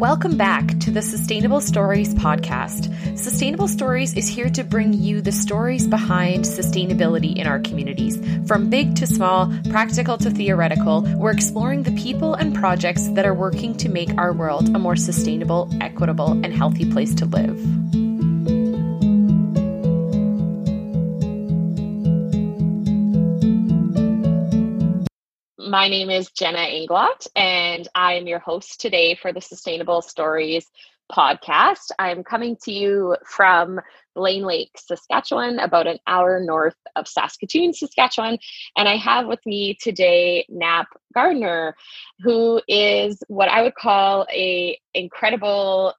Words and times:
Welcome 0.00 0.38
back 0.38 0.66
to 0.80 0.90
the 0.90 1.02
Sustainable 1.02 1.60
Stories 1.60 2.14
podcast. 2.14 3.18
Sustainable 3.18 3.68
Stories 3.68 4.16
is 4.16 4.26
here 4.26 4.48
to 4.48 4.64
bring 4.64 4.94
you 4.94 5.20
the 5.20 5.30
stories 5.30 5.86
behind 5.86 6.46
sustainability 6.46 7.36
in 7.36 7.46
our 7.46 7.60
communities. 7.60 8.16
From 8.48 8.70
big 8.70 8.96
to 8.96 9.06
small, 9.06 9.52
practical 9.68 10.16
to 10.16 10.30
theoretical, 10.30 11.02
we're 11.18 11.32
exploring 11.32 11.82
the 11.82 11.92
people 11.92 12.32
and 12.32 12.54
projects 12.54 13.08
that 13.08 13.26
are 13.26 13.34
working 13.34 13.76
to 13.76 13.90
make 13.90 14.16
our 14.16 14.32
world 14.32 14.74
a 14.74 14.78
more 14.78 14.96
sustainable, 14.96 15.70
equitable, 15.82 16.32
and 16.32 16.54
healthy 16.54 16.90
place 16.90 17.14
to 17.16 17.26
live. 17.26 18.09
My 25.70 25.86
name 25.86 26.10
is 26.10 26.32
Jenna 26.32 26.66
Englot, 26.66 27.28
and 27.36 27.86
I 27.94 28.14
am 28.14 28.26
your 28.26 28.40
host 28.40 28.80
today 28.80 29.14
for 29.14 29.32
the 29.32 29.40
Sustainable 29.40 30.02
Stories 30.02 30.66
podcast. 31.12 31.92
I'm 31.96 32.24
coming 32.24 32.56
to 32.64 32.72
you 32.72 33.16
from 33.24 33.80
Blaine 34.16 34.42
Lake, 34.42 34.72
Saskatchewan, 34.76 35.60
about 35.60 35.86
an 35.86 35.98
hour 36.08 36.40
north 36.40 36.74
of 36.96 37.06
Saskatoon, 37.06 37.72
Saskatchewan. 37.72 38.38
And 38.76 38.88
I 38.88 38.96
have 38.96 39.28
with 39.28 39.38
me 39.46 39.78
today 39.80 40.44
Nap 40.48 40.88
Gardner, 41.14 41.76
who 42.18 42.60
is 42.66 43.22
what 43.28 43.48
I 43.48 43.62
would 43.62 43.76
call 43.76 44.26
a 44.28 44.76
incredible 44.92 45.94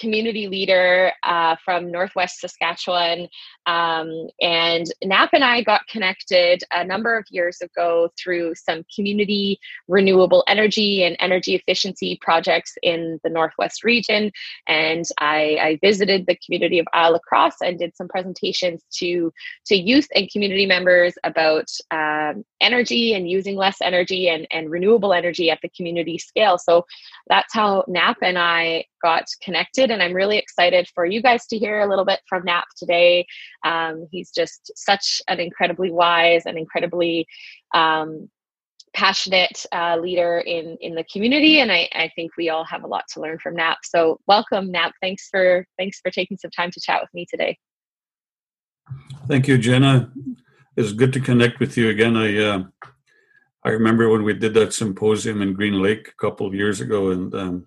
community 0.00 0.48
leader 0.48 1.12
uh, 1.22 1.56
from 1.64 1.90
Northwest 1.90 2.40
Saskatchewan. 2.40 3.28
Um, 3.66 4.28
and 4.40 4.86
Nap 5.04 5.30
and 5.32 5.44
I 5.44 5.62
got 5.62 5.86
connected 5.88 6.62
a 6.72 6.82
number 6.84 7.16
of 7.16 7.24
years 7.30 7.60
ago 7.60 8.10
through 8.18 8.54
some 8.54 8.84
community 8.94 9.60
renewable 9.86 10.42
energy 10.48 11.04
and 11.04 11.16
energy 11.20 11.54
efficiency 11.54 12.18
projects 12.22 12.74
in 12.82 13.20
the 13.22 13.30
Northwest 13.30 13.84
region. 13.84 14.32
And 14.66 15.04
I, 15.20 15.58
I 15.60 15.78
visited 15.82 16.26
the 16.26 16.38
community 16.44 16.78
of 16.78 16.86
Isle 16.94 17.12
La 17.12 17.18
Crosse 17.18 17.60
and 17.62 17.78
did 17.78 17.94
some 17.96 18.08
presentations 18.08 18.82
to, 18.94 19.32
to 19.66 19.76
youth 19.76 20.08
and 20.14 20.30
community 20.30 20.66
members 20.66 21.14
about 21.22 21.66
um, 21.90 22.44
energy 22.60 23.14
and 23.14 23.28
using 23.28 23.56
less 23.56 23.76
energy 23.82 24.28
and, 24.28 24.46
and 24.50 24.70
renewable 24.70 25.12
energy 25.12 25.50
at 25.50 25.60
the 25.62 25.68
community 25.70 26.18
scale. 26.18 26.58
So 26.58 26.86
that's 27.28 27.52
how 27.52 27.84
Nap 27.86 28.16
and 28.22 28.38
I 28.38 28.84
got 29.02 29.24
connected. 29.42 29.90
And 29.90 30.02
I'm 30.02 30.12
really 30.12 30.38
excited 30.38 30.88
for 30.94 31.04
you 31.04 31.22
guys 31.22 31.46
to 31.46 31.58
hear 31.58 31.80
a 31.80 31.88
little 31.88 32.04
bit 32.04 32.20
from 32.28 32.44
Nap 32.44 32.64
today. 32.76 33.26
Um, 33.64 34.06
he's 34.10 34.30
just 34.30 34.72
such 34.76 35.22
an 35.28 35.40
incredibly 35.40 35.90
wise 35.90 36.42
and 36.46 36.58
incredibly 36.58 37.26
um, 37.74 38.28
passionate 38.92 39.64
uh, 39.72 39.96
leader 40.00 40.38
in 40.38 40.76
in 40.80 40.94
the 40.94 41.04
community 41.04 41.60
and 41.60 41.70
I, 41.70 41.88
I 41.92 42.10
think 42.16 42.32
we 42.36 42.48
all 42.48 42.64
have 42.64 42.82
a 42.82 42.86
lot 42.86 43.04
to 43.12 43.20
learn 43.20 43.38
from 43.38 43.54
nap 43.54 43.78
so 43.84 44.18
welcome 44.26 44.70
nap 44.70 44.92
thanks 45.00 45.28
for 45.30 45.64
thanks 45.78 46.00
for 46.00 46.10
taking 46.10 46.36
some 46.36 46.50
time 46.50 46.70
to 46.72 46.80
chat 46.80 47.00
with 47.00 47.10
me 47.14 47.26
today 47.30 47.56
thank 49.28 49.46
you 49.46 49.58
jenna 49.58 50.10
it's 50.76 50.92
good 50.92 51.12
to 51.12 51.20
connect 51.20 51.60
with 51.60 51.76
you 51.76 51.88
again 51.88 52.16
i 52.16 52.36
uh, 52.38 52.64
i 53.64 53.68
remember 53.68 54.08
when 54.08 54.24
we 54.24 54.34
did 54.34 54.54
that 54.54 54.72
symposium 54.72 55.40
in 55.40 55.52
green 55.52 55.80
lake 55.80 56.08
a 56.08 56.20
couple 56.20 56.46
of 56.46 56.54
years 56.54 56.80
ago 56.80 57.10
and 57.10 57.34
um, 57.34 57.64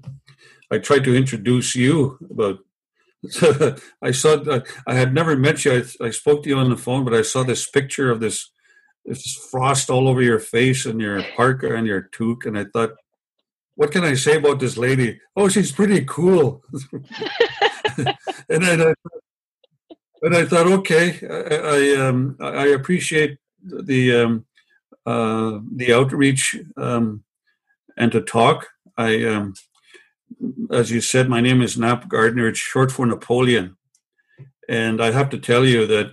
I 0.74 0.80
tried 0.80 1.04
to 1.04 1.16
introduce 1.16 1.76
you, 1.76 2.18
but 2.32 2.58
I 4.02 4.12
saw 4.12 4.60
I 4.88 4.96
had 4.96 5.14
never 5.14 5.36
met 5.38 5.64
you. 5.64 5.72
I, 5.72 6.08
I, 6.08 6.10
spoke 6.10 6.42
to 6.44 6.50
you 6.50 6.58
on 6.58 6.72
the 6.72 6.78
phone, 6.78 7.06
but 7.06 7.14
I 7.14 7.22
saw 7.22 7.44
this 7.44 7.70
picture 7.70 8.10
of 8.10 8.20
this 8.20 8.50
this 9.06 9.36
frost 9.52 9.92
all 9.92 10.08
over 10.08 10.22
your 10.22 10.40
face 10.40 10.88
and 10.88 11.00
your 11.00 11.22
parka 11.36 11.76
and 11.76 11.86
your 11.86 12.10
toque, 12.12 12.48
and 12.48 12.58
I 12.58 12.66
thought, 12.74 12.94
what 13.76 13.92
can 13.92 14.04
I 14.04 14.16
say 14.16 14.38
about 14.38 14.60
this 14.60 14.76
lady? 14.76 15.22
Oh, 15.36 15.48
she's 15.48 15.72
pretty 15.72 16.06
cool. 16.06 16.64
and 18.50 18.66
I, 18.66 18.94
and 20.24 20.36
I 20.36 20.46
thought, 20.46 20.68
okay, 20.80 21.20
I 21.30 21.56
I, 21.78 22.08
um, 22.08 22.36
I 22.40 22.68
appreciate 22.68 23.38
the 23.62 24.16
um, 24.22 24.46
uh, 25.06 25.60
the 25.76 25.94
outreach 25.94 26.58
um, 26.78 27.24
and 27.96 28.12
to 28.12 28.22
talk. 28.22 28.70
I 28.98 29.24
um, 29.26 29.54
as 30.72 30.92
you 30.92 31.02
said, 31.02 31.30
my 31.30 31.42
name 31.42 31.62
is 31.62 31.78
Nap 31.78 32.08
Gardner. 32.08 32.48
It's 32.48 32.60
short 32.60 32.92
for 32.92 33.06
Napoleon. 33.06 33.78
And 34.70 35.02
I 35.02 35.12
have 35.12 35.30
to 35.32 35.38
tell 35.38 35.66
you 35.66 35.86
that 35.88 36.12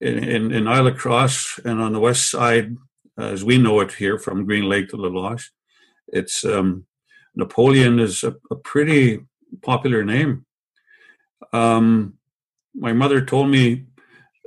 in, 0.00 0.22
in, 0.22 0.52
in 0.52 0.68
Isle 0.68 0.84
La 0.84 0.90
Crosse 0.92 1.58
and 1.64 1.80
on 1.80 1.92
the 1.92 2.00
west 2.00 2.30
side, 2.30 2.76
as 3.18 3.44
we 3.44 3.58
know 3.58 3.80
it 3.80 3.92
here 3.92 4.18
from 4.18 4.44
Green 4.44 4.68
Lake 4.68 4.88
to 4.90 4.96
La 4.96 5.08
Loche, 5.08 5.50
it's 6.08 6.44
um, 6.44 6.86
Napoleon 7.34 7.98
is 7.98 8.22
a, 8.22 8.36
a, 8.50 8.56
pretty 8.56 9.20
popular 9.62 10.04
name. 10.04 10.44
Um, 11.52 12.14
my 12.74 12.92
mother 12.92 13.20
told 13.24 13.48
me 13.48 13.86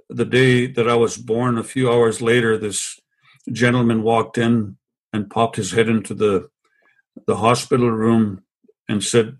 the 0.09 0.25
day 0.25 0.67
that 0.67 0.89
I 0.89 0.95
was 0.95 1.17
born, 1.17 1.57
a 1.57 1.63
few 1.63 1.91
hours 1.91 2.21
later, 2.21 2.57
this 2.57 2.99
gentleman 3.51 4.03
walked 4.03 4.37
in 4.37 4.77
and 5.11 5.29
popped 5.29 5.55
his 5.55 5.71
head 5.71 5.89
into 5.89 6.13
the 6.13 6.49
the 7.27 7.35
hospital 7.35 7.91
room 7.91 8.43
and 8.89 9.03
said, 9.03 9.37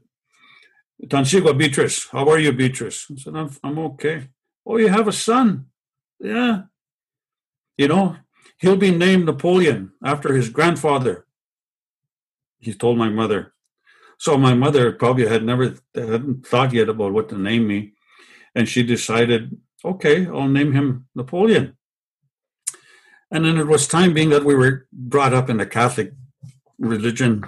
Tansigua 1.03 1.57
Beatrice, 1.57 2.07
how 2.11 2.29
are 2.29 2.39
you, 2.39 2.53
Beatrice? 2.53 3.07
I 3.11 3.15
said, 3.15 3.35
I'm, 3.35 3.49
I'm 3.63 3.79
okay. 3.79 4.27
Oh, 4.65 4.77
you 4.77 4.89
have 4.89 5.07
a 5.07 5.11
son? 5.11 5.65
Yeah. 6.19 6.63
You 7.77 7.87
know, 7.87 8.17
he'll 8.59 8.75
be 8.77 8.91
named 8.91 9.25
Napoleon 9.25 9.91
after 10.03 10.33
his 10.33 10.49
grandfather. 10.49 11.25
He 12.59 12.73
told 12.73 12.97
my 12.97 13.09
mother. 13.09 13.53
So 14.17 14.37
my 14.37 14.53
mother 14.53 14.91
probably 14.91 15.27
had 15.27 15.43
never 15.43 15.75
hadn't 15.95 16.45
thought 16.45 16.73
yet 16.73 16.89
about 16.89 17.13
what 17.13 17.29
to 17.29 17.37
name 17.37 17.67
me. 17.67 17.93
And 18.53 18.67
she 18.67 18.83
decided, 18.83 19.57
okay, 19.83 20.27
I'll 20.27 20.49
name 20.49 20.73
him 20.73 21.07
Napoleon. 21.15 21.77
And 23.31 23.45
then 23.45 23.57
it 23.57 23.67
was 23.67 23.87
time 23.87 24.13
being 24.13 24.29
that 24.29 24.43
we 24.43 24.55
were 24.55 24.87
brought 24.91 25.33
up 25.33 25.49
in 25.49 25.57
the 25.57 25.65
Catholic 25.65 26.11
religion 26.77 27.45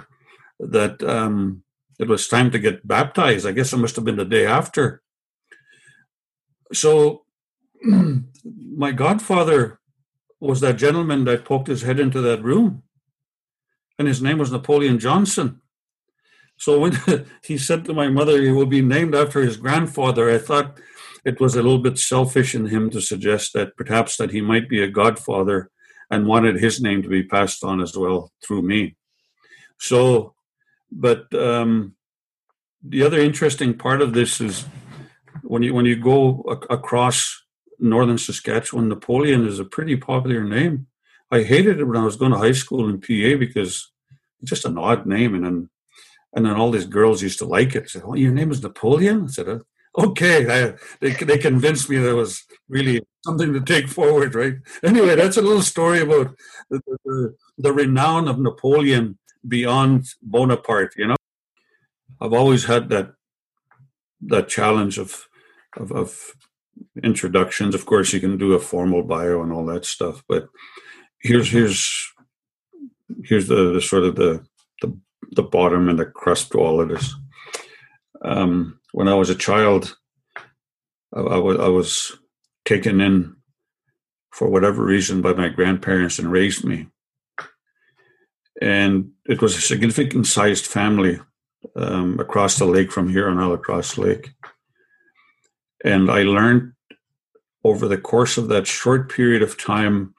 that 0.58 1.02
um, 1.02 1.62
it 2.02 2.08
was 2.08 2.28
time 2.28 2.50
to 2.50 2.58
get 2.58 2.86
baptized. 2.86 3.46
I 3.46 3.52
guess 3.52 3.72
it 3.72 3.78
must 3.78 3.96
have 3.96 4.04
been 4.04 4.16
the 4.16 4.24
day 4.24 4.46
after. 4.46 5.02
So 6.72 7.24
my 7.84 8.92
godfather 8.92 9.78
was 10.40 10.60
that 10.60 10.76
gentleman 10.76 11.24
that 11.24 11.44
poked 11.44 11.68
his 11.68 11.82
head 11.82 12.00
into 12.00 12.20
that 12.20 12.42
room, 12.42 12.82
and 13.98 14.08
his 14.08 14.20
name 14.20 14.38
was 14.38 14.50
Napoleon 14.50 14.98
Johnson. 14.98 15.60
So 16.56 16.80
when 16.80 16.98
he 17.44 17.58
said 17.58 17.84
to 17.84 17.94
my 17.94 18.08
mother, 18.08 18.40
he 18.40 18.50
will 18.50 18.66
be 18.66 18.82
named 18.82 19.14
after 19.14 19.40
his 19.40 19.56
grandfather, 19.56 20.30
I 20.30 20.38
thought 20.38 20.78
it 21.24 21.40
was 21.40 21.54
a 21.54 21.62
little 21.62 21.78
bit 21.78 21.98
selfish 21.98 22.54
in 22.54 22.66
him 22.66 22.90
to 22.90 23.00
suggest 23.00 23.52
that 23.52 23.76
perhaps 23.76 24.16
that 24.16 24.32
he 24.32 24.40
might 24.40 24.68
be 24.68 24.82
a 24.82 24.88
godfather 24.88 25.70
and 26.10 26.26
wanted 26.26 26.56
his 26.56 26.80
name 26.80 27.02
to 27.02 27.08
be 27.08 27.22
passed 27.22 27.64
on 27.64 27.80
as 27.80 27.96
well 27.96 28.32
through 28.44 28.62
me. 28.62 28.96
So 29.78 30.34
but 30.92 31.32
um, 31.34 31.94
the 32.86 33.02
other 33.02 33.18
interesting 33.18 33.76
part 33.76 34.02
of 34.02 34.12
this 34.12 34.40
is 34.40 34.64
when 35.42 35.62
you 35.62 35.74
when 35.74 35.86
you 35.86 35.96
go 35.96 36.44
a- 36.48 36.74
across 36.74 37.42
northern 37.78 38.18
Saskatchewan, 38.18 38.88
Napoleon 38.88 39.46
is 39.46 39.58
a 39.58 39.64
pretty 39.64 39.96
popular 39.96 40.44
name. 40.44 40.86
I 41.30 41.42
hated 41.42 41.80
it 41.80 41.84
when 41.84 41.96
I 41.96 42.04
was 42.04 42.16
going 42.16 42.32
to 42.32 42.38
high 42.38 42.52
school 42.52 42.88
in 42.88 43.00
PA 43.00 43.38
because 43.38 43.90
it's 44.40 44.50
just 44.50 44.66
an 44.66 44.76
odd 44.78 45.06
name, 45.06 45.34
and 45.34 45.44
then 45.44 45.70
and 46.34 46.46
then 46.46 46.54
all 46.56 46.70
these 46.70 46.86
girls 46.86 47.22
used 47.22 47.38
to 47.38 47.46
like 47.46 47.74
it. 47.74 47.84
I 47.84 47.86
said, 47.86 48.02
"Oh, 48.04 48.14
your 48.14 48.32
name 48.32 48.50
is 48.50 48.62
Napoleon?" 48.62 49.24
I 49.24 49.26
said, 49.28 49.48
uh, 49.48 49.58
"Okay." 49.96 50.46
I, 50.46 50.74
they 51.00 51.12
they 51.12 51.38
convinced 51.38 51.88
me 51.88 51.96
that 51.98 52.14
was 52.14 52.44
really 52.68 53.00
something 53.24 53.52
to 53.54 53.60
take 53.60 53.88
forward, 53.88 54.34
right? 54.34 54.56
Anyway, 54.82 55.14
that's 55.14 55.38
a 55.38 55.42
little 55.42 55.62
story 55.62 56.00
about 56.00 56.34
the, 56.70 56.80
the, 57.04 57.34
the 57.56 57.72
renown 57.72 58.28
of 58.28 58.38
Napoleon 58.38 59.18
beyond 59.46 60.06
Bonaparte. 60.22 60.94
You 60.96 61.08
know, 61.08 61.16
I've 62.20 62.32
always 62.32 62.64
had 62.64 62.88
that 62.90 63.14
that 64.22 64.48
challenge 64.48 64.98
of, 64.98 65.26
of 65.76 65.92
of, 65.92 66.34
introductions. 67.02 67.74
Of 67.74 67.86
course, 67.86 68.12
you 68.12 68.20
can 68.20 68.38
do 68.38 68.54
a 68.54 68.58
formal 68.58 69.02
bio 69.02 69.42
and 69.42 69.52
all 69.52 69.66
that 69.66 69.84
stuff, 69.84 70.22
but 70.28 70.48
here's 71.20 71.50
here's 71.50 72.12
here's 73.24 73.48
the, 73.48 73.72
the 73.72 73.80
sort 73.80 74.04
of 74.04 74.16
the, 74.16 74.44
the 74.80 74.98
the 75.32 75.42
bottom 75.42 75.88
and 75.88 75.98
the 75.98 76.06
crust 76.06 76.52
to 76.52 76.58
all 76.58 76.80
of 76.80 76.88
this. 76.88 77.14
Um, 78.24 78.78
when 78.92 79.08
I 79.08 79.14
was 79.14 79.30
a 79.30 79.34
child, 79.34 79.96
I, 81.14 81.20
I, 81.20 81.38
was, 81.38 81.58
I 81.58 81.68
was 81.68 82.18
taken 82.64 83.00
in 83.00 83.36
for 84.30 84.48
whatever 84.48 84.84
reason 84.84 85.20
by 85.20 85.32
my 85.32 85.48
grandparents 85.48 86.18
and 86.18 86.30
raised 86.30 86.64
me 86.64 86.86
and 88.60 89.10
it 89.26 89.40
was 89.40 89.56
a 89.56 89.60
significant 89.60 90.26
sized 90.26 90.66
family 90.66 91.18
um, 91.76 92.18
across 92.18 92.58
the 92.58 92.66
lake 92.66 92.92
from 92.92 93.08
here 93.08 93.28
on 93.28 93.38
Isle 93.38 93.50
La 93.50 93.56
Crosse 93.56 93.98
Lake. 93.98 94.30
And 95.84 96.10
I 96.10 96.22
learned 96.22 96.72
over 97.64 97.88
the 97.88 97.98
course 97.98 98.36
of 98.38 98.48
that 98.48 98.66
short 98.66 99.10
period 99.10 99.42
of 99.42 99.56
time, 99.56 100.14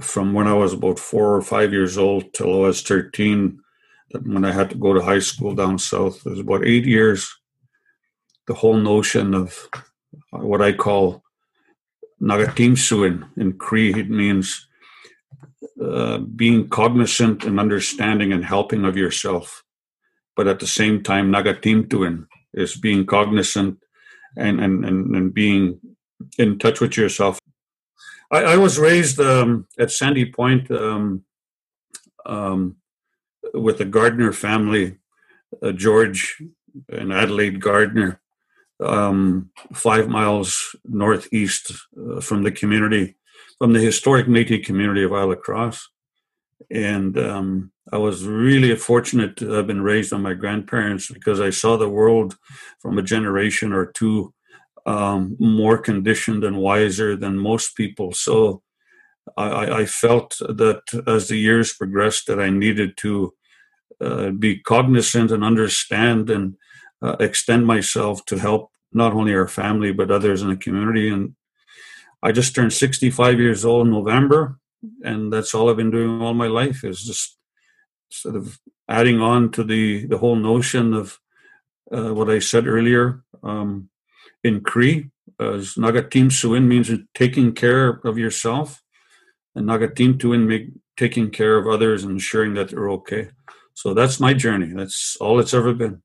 from 0.00 0.32
when 0.32 0.46
I 0.46 0.54
was 0.54 0.72
about 0.72 0.98
four 0.98 1.34
or 1.34 1.42
five 1.42 1.72
years 1.72 1.98
old 1.98 2.32
till 2.32 2.54
I 2.54 2.68
was 2.68 2.82
13, 2.82 3.58
that 4.12 4.26
when 4.26 4.44
I 4.44 4.52
had 4.52 4.70
to 4.70 4.76
go 4.76 4.92
to 4.92 5.00
high 5.00 5.18
school 5.20 5.54
down 5.54 5.78
south. 5.78 6.24
It 6.26 6.30
was 6.30 6.40
about 6.40 6.66
eight 6.66 6.84
years. 6.84 7.28
The 8.46 8.54
whole 8.54 8.76
notion 8.76 9.34
of 9.34 9.68
what 10.30 10.62
I 10.62 10.72
call 10.72 11.22
nagatimsuin 12.20 13.28
in 13.36 13.54
Cree, 13.54 13.94
it 13.94 14.10
means 14.10 14.66
uh, 15.82 16.18
being 16.18 16.68
cognizant 16.68 17.44
and 17.44 17.58
understanding 17.58 18.32
and 18.32 18.44
helping 18.44 18.84
of 18.84 18.96
yourself. 18.96 19.62
But 20.36 20.46
at 20.46 20.60
the 20.60 20.66
same 20.66 21.02
time, 21.02 21.32
nagatimtuin 21.32 22.26
is 22.54 22.76
being 22.76 23.06
cognizant 23.06 23.78
and, 24.36 24.60
and, 24.60 24.84
and, 24.84 25.14
and 25.16 25.34
being 25.34 25.80
in 26.38 26.58
touch 26.58 26.80
with 26.80 26.96
yourself. 26.96 27.38
I, 28.30 28.42
I 28.42 28.56
was 28.56 28.78
raised 28.78 29.20
um, 29.20 29.66
at 29.78 29.90
Sandy 29.90 30.26
Point 30.30 30.70
um, 30.70 31.24
um, 32.26 32.76
with 33.54 33.80
a 33.80 33.84
Gardner 33.84 34.32
family, 34.32 34.98
uh, 35.62 35.72
George 35.72 36.42
and 36.88 37.12
Adelaide 37.12 37.60
Gardner, 37.60 38.20
um, 38.80 39.50
five 39.74 40.08
miles 40.08 40.76
northeast 40.84 41.72
uh, 41.98 42.20
from 42.20 42.42
the 42.42 42.52
community, 42.52 43.16
from 43.60 43.74
the 43.74 43.78
historic 43.78 44.26
Métis 44.26 44.64
community 44.64 45.04
of 45.04 45.12
Isle 45.12 45.36
Cross. 45.36 45.86
And 46.70 47.18
um, 47.18 47.72
I 47.92 47.98
was 47.98 48.24
really 48.24 48.74
fortunate 48.74 49.36
to 49.36 49.50
have 49.50 49.66
been 49.66 49.82
raised 49.82 50.14
on 50.14 50.22
my 50.22 50.32
grandparents 50.32 51.10
because 51.10 51.40
I 51.40 51.50
saw 51.50 51.76
the 51.76 51.88
world 51.88 52.38
from 52.80 52.96
a 52.96 53.02
generation 53.02 53.74
or 53.74 53.92
two 53.92 54.32
um, 54.86 55.36
more 55.38 55.76
conditioned 55.76 56.42
and 56.42 56.56
wiser 56.56 57.16
than 57.16 57.36
most 57.36 57.76
people. 57.76 58.14
So 58.14 58.62
I, 59.36 59.80
I, 59.80 59.86
felt 59.86 60.38
that 60.38 60.80
as 61.06 61.28
the 61.28 61.36
years 61.36 61.74
progressed, 61.74 62.26
that 62.28 62.40
I 62.40 62.48
needed 62.48 62.96
to 62.98 63.34
uh, 64.00 64.30
be 64.30 64.58
cognizant 64.60 65.30
and 65.30 65.44
understand 65.44 66.30
and 66.30 66.56
uh, 67.02 67.16
extend 67.20 67.66
myself 67.66 68.24
to 68.24 68.38
help 68.38 68.70
not 68.90 69.12
only 69.12 69.34
our 69.34 69.46
family 69.46 69.92
but 69.92 70.10
others 70.10 70.40
in 70.40 70.48
the 70.48 70.56
community. 70.56 71.10
And 71.10 71.34
I 72.22 72.32
just 72.32 72.54
turned 72.54 72.72
65 72.72 73.40
years 73.40 73.64
old 73.64 73.86
in 73.86 73.92
November, 73.92 74.58
and 75.02 75.32
that's 75.32 75.54
all 75.54 75.70
I've 75.70 75.76
been 75.76 75.90
doing 75.90 76.20
all 76.20 76.34
my 76.34 76.46
life 76.46 76.84
is 76.84 77.02
just 77.02 77.36
sort 78.10 78.36
of 78.36 78.58
adding 78.88 79.20
on 79.20 79.50
to 79.52 79.62
the 79.62 80.06
the 80.06 80.18
whole 80.18 80.36
notion 80.36 80.94
of 80.94 81.18
uh, 81.92 82.12
what 82.12 82.28
I 82.28 82.38
said 82.38 82.66
earlier. 82.66 83.22
Um, 83.42 83.88
in 84.42 84.62
Cree, 84.62 85.10
as 85.38 85.74
Nagatim 85.74 86.32
Suin 86.32 86.66
means 86.66 86.90
taking 87.14 87.52
care 87.52 88.00
of 88.04 88.18
yourself, 88.18 88.82
and 89.54 89.66
Nagatim 89.66 90.18
Tuin 90.18 90.46
make 90.46 90.68
taking 90.96 91.30
care 91.30 91.56
of 91.56 91.66
others 91.66 92.04
and 92.04 92.12
ensuring 92.12 92.54
that 92.54 92.70
they're 92.70 92.90
okay. 92.90 93.30
So 93.74 93.94
that's 93.94 94.20
my 94.20 94.34
journey. 94.34 94.72
That's 94.74 95.16
all 95.20 95.40
it's 95.40 95.54
ever 95.54 95.72
been. 95.72 96.02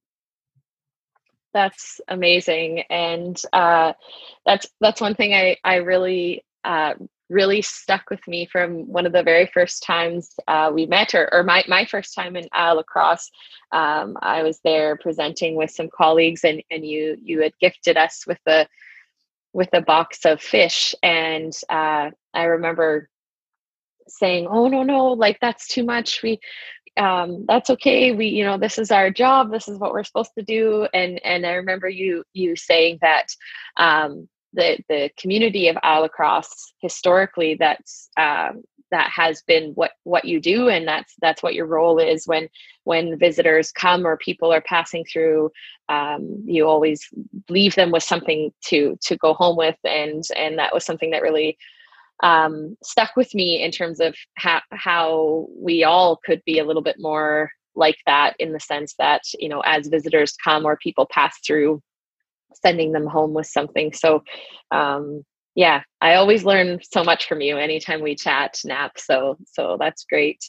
That's 1.55 2.01
amazing, 2.09 2.81
and 2.89 3.41
uh, 3.53 3.93
that's 4.45 4.67
that's 4.81 5.01
one 5.01 5.15
thing 5.15 5.33
I 5.33 5.57
I 5.63 5.77
really 5.77 6.43
uh, 6.65 6.95
really 7.29 7.61
stuck 7.61 8.09
with 8.11 8.27
me 8.27 8.45
from 8.45 8.91
one 8.91 9.05
of 9.05 9.13
the 9.13 9.23
very 9.23 9.47
first 9.47 9.81
times 9.83 10.35
uh, 10.49 10.71
we 10.73 10.85
met, 10.85 11.15
or, 11.15 11.33
or 11.33 11.43
my 11.43 11.63
my 11.69 11.85
first 11.85 12.13
time 12.13 12.35
in 12.35 12.45
uh, 12.53 12.75
La 12.75 12.83
Crosse. 12.83 13.31
Um, 13.71 14.17
I 14.21 14.43
was 14.43 14.59
there 14.65 14.97
presenting 14.97 15.55
with 15.55 15.71
some 15.71 15.89
colleagues, 15.95 16.43
and 16.43 16.61
and 16.71 16.85
you 16.85 17.17
you 17.23 17.41
had 17.41 17.53
gifted 17.61 17.97
us 17.97 18.25
with 18.27 18.39
a 18.47 18.67
with 19.53 19.69
a 19.73 19.81
box 19.81 20.25
of 20.25 20.41
fish, 20.41 20.93
and 21.03 21.53
uh, 21.69 22.11
I 22.33 22.43
remember 22.43 23.09
saying, 24.09 24.47
"Oh 24.49 24.67
no, 24.67 24.83
no, 24.83 25.07
like 25.13 25.39
that's 25.41 25.67
too 25.69 25.83
much. 25.85 26.21
We 26.21 26.39
um, 26.97 27.45
that's 27.47 27.69
okay. 27.71 28.11
We, 28.11 28.27
you 28.27 28.43
know, 28.43 28.57
this 28.57 28.77
is 28.77 28.91
our 28.91 29.09
job. 29.09 29.51
This 29.51 29.67
is 29.67 29.77
what 29.77 29.91
we're 29.91 30.03
supposed 30.03 30.31
to 30.37 30.43
do." 30.43 30.87
And 30.93 31.23
and 31.25 31.45
I 31.45 31.53
remember 31.53 31.89
you 31.89 32.23
you 32.33 32.55
saying 32.55 32.99
that 33.01 33.27
um, 33.77 34.27
the 34.53 34.79
the 34.89 35.09
community 35.17 35.67
of 35.67 35.77
Isle 35.83 36.09
Cross 36.09 36.73
historically 36.81 37.55
that's 37.55 38.09
um, 38.17 38.63
that 38.91 39.09
has 39.09 39.41
been 39.41 39.71
what 39.75 39.91
what 40.03 40.25
you 40.25 40.39
do 40.39 40.69
and 40.69 40.87
that's 40.87 41.13
that's 41.21 41.43
what 41.43 41.53
your 41.53 41.65
role 41.65 41.99
is 41.99 42.27
when 42.27 42.47
when 42.83 43.17
visitors 43.17 43.71
come 43.71 44.05
or 44.05 44.17
people 44.17 44.53
are 44.53 44.61
passing 44.61 45.03
through 45.11 45.51
um, 45.89 46.43
you 46.45 46.65
always 46.65 47.09
leave 47.49 47.75
them 47.75 47.91
with 47.91 48.03
something 48.03 48.51
to 48.63 48.97
to 49.01 49.17
go 49.17 49.33
home 49.33 49.57
with 49.57 49.77
and 49.83 50.23
and 50.35 50.57
that 50.57 50.73
was 50.73 50.85
something 50.85 51.11
that 51.11 51.21
really 51.21 51.57
um, 52.23 52.77
stuck 52.83 53.15
with 53.15 53.33
me 53.35 53.61
in 53.63 53.71
terms 53.71 53.99
of 53.99 54.15
how 54.35 54.61
how 54.71 55.47
we 55.57 55.83
all 55.83 56.19
could 56.25 56.41
be 56.45 56.59
a 56.59 56.65
little 56.65 56.81
bit 56.81 56.97
more 56.99 57.49
like 57.75 57.97
that 58.05 58.35
in 58.39 58.53
the 58.53 58.59
sense 58.59 58.95
that 58.99 59.21
you 59.39 59.49
know 59.49 59.61
as 59.61 59.87
visitors 59.87 60.35
come 60.43 60.65
or 60.65 60.77
people 60.77 61.07
pass 61.11 61.37
through 61.45 61.81
sending 62.63 62.93
them 62.93 63.05
home 63.05 63.33
with 63.33 63.47
something. 63.47 63.91
So 63.93 64.23
um, 64.71 65.23
yeah 65.55 65.81
i 66.01 66.15
always 66.15 66.43
learn 66.43 66.79
so 66.83 67.01
much 67.03 67.27
from 67.27 67.39
you 67.39 67.57
anytime 67.57 68.01
we 68.01 68.13
chat 68.13 68.59
nap 68.65 68.91
so 68.97 69.37
so 69.47 69.77
that's 69.79 70.05
great. 70.05 70.39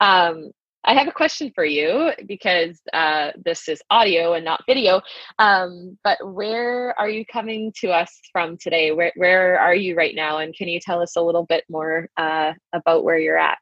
Um, 0.00 0.52
I 0.84 0.94
have 0.94 1.06
a 1.06 1.12
question 1.12 1.52
for 1.54 1.64
you 1.64 2.12
because 2.26 2.80
uh, 2.92 3.30
this 3.44 3.68
is 3.68 3.80
audio 3.90 4.34
and 4.34 4.44
not 4.44 4.64
video. 4.66 5.00
Um, 5.38 5.96
but 6.02 6.18
where 6.34 6.98
are 6.98 7.08
you 7.08 7.24
coming 7.24 7.72
to 7.80 7.90
us 7.90 8.18
from 8.32 8.56
today? 8.56 8.90
Where 8.90 9.12
where 9.16 9.58
are 9.60 9.74
you 9.74 9.94
right 9.94 10.14
now? 10.14 10.38
And 10.38 10.54
can 10.54 10.68
you 10.68 10.80
tell 10.80 11.00
us 11.00 11.16
a 11.16 11.20
little 11.20 11.44
bit 11.44 11.64
more 11.68 12.08
uh, 12.16 12.52
about 12.72 13.04
where 13.04 13.18
you're 13.18 13.38
at? 13.38 13.58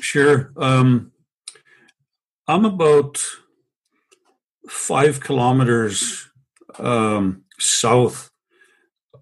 Sure. 0.00 0.52
Um, 0.56 1.12
I'm 2.46 2.64
about 2.64 3.24
five 4.68 5.20
kilometers 5.20 6.28
um, 6.78 7.44
south 7.58 8.30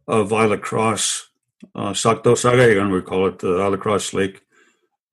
of 0.09 0.33
Isle 0.33 0.57
Cross 0.59 1.29
uh, 1.75 1.93
Sakto 1.93 2.91
we 2.93 3.03
call 3.03 3.27
it, 3.27 3.39
the 3.39 3.61
Isle 3.61 3.77
Cross 3.77 4.15
Lake. 4.15 4.43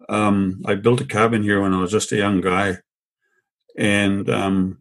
Um, 0.08 0.62
I 0.66 0.76
built 0.76 1.02
a 1.02 1.06
cabin 1.06 1.44
here 1.44 1.62
when 1.62 1.74
I 1.74 1.82
was 1.82 1.92
just 1.92 2.12
a 2.12 2.18
young 2.18 2.42
guy. 2.42 2.78
And 3.78 4.30
um, 4.30 4.80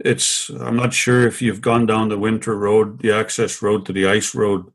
it's, 0.00 0.50
I'm 0.50 0.76
not 0.76 0.94
sure 0.94 1.26
if 1.26 1.42
you've 1.42 1.60
gone 1.60 1.86
down 1.86 2.08
the 2.08 2.18
winter 2.18 2.56
road, 2.56 3.00
the 3.00 3.12
access 3.12 3.62
road 3.62 3.86
to 3.86 3.92
the 3.92 4.06
ice 4.06 4.34
road 4.34 4.72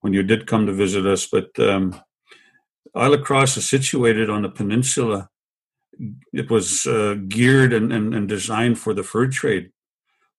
when 0.00 0.12
you 0.12 0.22
did 0.22 0.46
come 0.46 0.66
to 0.66 0.72
visit 0.72 1.06
us, 1.06 1.26
but 1.26 1.58
um, 1.58 2.00
Cross 2.94 3.56
is 3.56 3.68
situated 3.68 4.30
on 4.30 4.44
a 4.44 4.50
peninsula. 4.50 5.28
It 6.32 6.50
was 6.50 6.86
uh, 6.86 7.16
geared 7.26 7.72
and, 7.72 7.92
and, 7.92 8.14
and, 8.14 8.28
designed 8.28 8.78
for 8.78 8.94
the 8.94 9.02
fur 9.02 9.26
trade. 9.26 9.72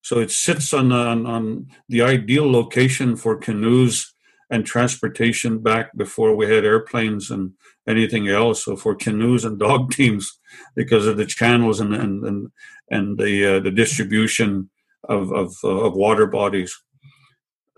So 0.02 0.20
it 0.20 0.32
sits 0.32 0.74
on, 0.74 0.94
on, 0.94 1.26
on 1.26 1.68
the 1.90 2.02
ideal 2.02 2.50
location 2.50 3.18
for 3.18 3.36
canoes 3.36 4.14
and 4.50 4.66
transportation 4.66 5.60
back 5.60 5.96
before 5.96 6.36
we 6.36 6.50
had 6.50 6.66
airplanes 6.66 7.30
and 7.30 7.54
anything 7.88 8.28
else. 8.28 8.66
So 8.66 8.76
for 8.76 8.96
canoes 8.96 9.46
and 9.46 9.60
dog 9.60 9.92
teams, 10.00 10.40
because 10.76 11.06
of 11.08 11.18
the 11.18 11.26
channels 11.26 11.80
and 11.80 11.94
and 11.94 12.24
and, 12.24 12.52
and 12.90 13.18
the 13.18 13.58
uh, 13.58 13.60
the 13.60 13.72
distribution 13.72 14.70
of 15.08 15.32
of, 15.32 15.56
uh, 15.64 15.68
of 15.68 15.94
water 15.94 16.28
bodies. 16.28 16.78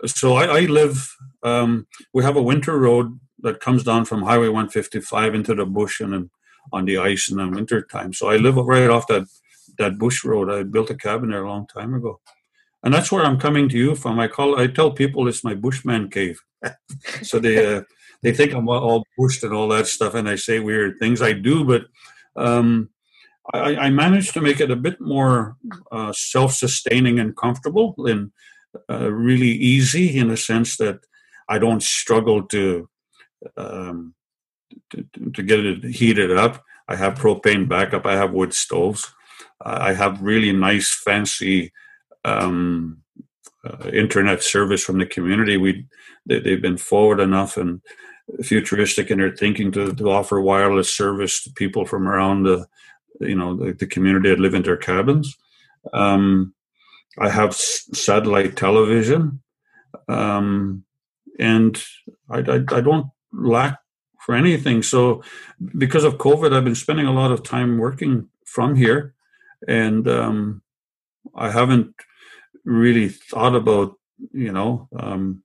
So 0.06 0.34
I, 0.34 0.44
I 0.44 0.60
live. 0.62 1.08
Um, 1.42 1.86
we 2.12 2.24
have 2.24 2.36
a 2.36 2.42
winter 2.42 2.78
road 2.78 3.18
that 3.40 3.60
comes 3.60 3.82
down 3.82 4.04
from 4.04 4.22
Highway 4.22 4.48
155 4.48 5.34
into 5.34 5.54
the 5.54 5.66
bush 5.66 6.00
and 6.00 6.12
then 6.12 6.30
on 6.72 6.84
the 6.84 6.98
ice 6.98 7.28
in 7.28 7.38
the 7.38 7.48
winter 7.48 7.82
time. 7.82 8.12
So 8.12 8.28
I 8.28 8.36
live 8.36 8.56
right 8.56 8.90
off 8.90 9.06
that 9.08 9.26
that 9.78 9.98
bush 9.98 10.24
road. 10.24 10.50
I 10.50 10.62
built 10.64 10.90
a 10.90 10.94
cabin 10.94 11.30
there 11.30 11.44
a 11.44 11.48
long 11.48 11.66
time 11.66 11.94
ago 11.94 12.20
and 12.82 12.92
that's 12.92 13.12
where 13.12 13.24
I'm 13.24 13.38
coming 13.38 13.68
to 13.68 13.76
you 13.76 13.94
from. 13.94 14.18
I 14.18 14.28
call 14.28 14.58
I 14.58 14.66
tell 14.66 14.90
people 14.90 15.28
it's 15.28 15.44
my 15.44 15.54
Bushman 15.54 16.10
cave, 16.10 16.40
so 17.22 17.38
they 17.38 17.76
uh, 17.76 17.82
they 18.22 18.32
think 18.32 18.52
I'm 18.52 18.68
all 18.68 19.04
bushed 19.18 19.42
and 19.42 19.52
all 19.52 19.68
that 19.68 19.86
stuff, 19.86 20.14
and 20.14 20.28
I 20.28 20.36
say 20.36 20.60
weird 20.60 20.98
things. 20.98 21.20
I 21.22 21.32
do, 21.32 21.64
but 21.64 21.86
um, 22.36 22.90
I, 23.52 23.76
I 23.76 23.90
managed 23.90 24.34
to 24.34 24.40
make 24.40 24.60
it 24.60 24.70
a 24.70 24.76
bit 24.76 25.00
more 25.00 25.56
uh, 25.90 26.12
self-sustaining 26.14 27.18
and 27.18 27.36
comfortable, 27.36 27.94
and 27.98 28.30
uh, 28.88 29.10
really 29.10 29.50
easy 29.50 30.16
in 30.16 30.28
the 30.28 30.36
sense 30.36 30.76
that 30.76 31.00
I 31.48 31.58
don't 31.58 31.82
struggle 31.82 32.44
to, 32.48 32.88
um, 33.56 34.14
to 34.90 35.04
to 35.34 35.42
get 35.42 35.64
it 35.64 35.84
heated 35.84 36.30
up. 36.36 36.64
I 36.88 36.96
have 36.96 37.14
propane 37.14 37.68
backup. 37.68 38.06
I 38.06 38.16
have 38.16 38.32
wood 38.32 38.54
stoves. 38.54 39.12
I 39.64 39.92
have 39.92 40.22
really 40.22 40.52
nice, 40.52 40.92
fancy 40.92 41.72
um, 42.24 43.01
uh, 43.64 43.88
internet 43.88 44.42
service 44.42 44.82
from 44.84 44.98
the 44.98 45.06
community. 45.06 45.56
We 45.56 45.86
they, 46.26 46.50
have 46.50 46.62
been 46.62 46.78
forward 46.78 47.20
enough 47.20 47.56
and 47.56 47.80
futuristic 48.42 49.10
in 49.10 49.18
their 49.18 49.34
thinking 49.34 49.72
to, 49.72 49.92
to 49.94 50.10
offer 50.10 50.40
wireless 50.40 50.92
service 50.94 51.42
to 51.44 51.50
people 51.52 51.84
from 51.84 52.06
around 52.06 52.44
the 52.44 52.66
you 53.20 53.34
know 53.34 53.56
the, 53.56 53.72
the 53.72 53.86
community 53.86 54.30
that 54.30 54.40
live 54.40 54.54
in 54.54 54.62
their 54.62 54.76
cabins. 54.76 55.36
Um, 55.92 56.54
I 57.18 57.28
have 57.28 57.54
satellite 57.54 58.56
television, 58.56 59.42
um, 60.08 60.84
and 61.38 61.82
I, 62.30 62.38
I, 62.38 62.64
I, 62.68 62.80
don't 62.80 63.08
lack 63.32 63.78
for 64.24 64.34
anything. 64.34 64.82
So 64.82 65.22
because 65.76 66.04
of 66.04 66.18
COVID, 66.18 66.56
I've 66.56 66.64
been 66.64 66.74
spending 66.74 67.06
a 67.06 67.12
lot 67.12 67.32
of 67.32 67.42
time 67.42 67.78
working 67.78 68.28
from 68.46 68.76
here, 68.76 69.14
and 69.68 70.08
um, 70.08 70.62
I 71.34 71.50
haven't 71.50 71.94
really 72.64 73.08
thought 73.08 73.54
about 73.54 73.98
you 74.32 74.52
know 74.52 74.88
um, 74.98 75.42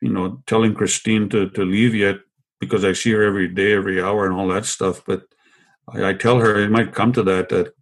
you 0.00 0.12
know 0.12 0.42
telling 0.46 0.74
Christine 0.74 1.28
to 1.30 1.50
to 1.50 1.64
leave 1.64 1.94
yet 1.94 2.16
because 2.60 2.84
I 2.84 2.92
see 2.92 3.12
her 3.12 3.22
every 3.22 3.48
day, 3.48 3.72
every 3.72 4.02
hour, 4.02 4.26
and 4.26 4.34
all 4.34 4.48
that 4.48 4.66
stuff. 4.66 5.02
But 5.06 5.22
I, 5.88 6.10
I 6.10 6.12
tell 6.14 6.38
her 6.40 6.58
it 6.60 6.70
might 6.70 6.94
come 6.94 7.12
to 7.12 7.22
that 7.24 7.48
that 7.50 7.74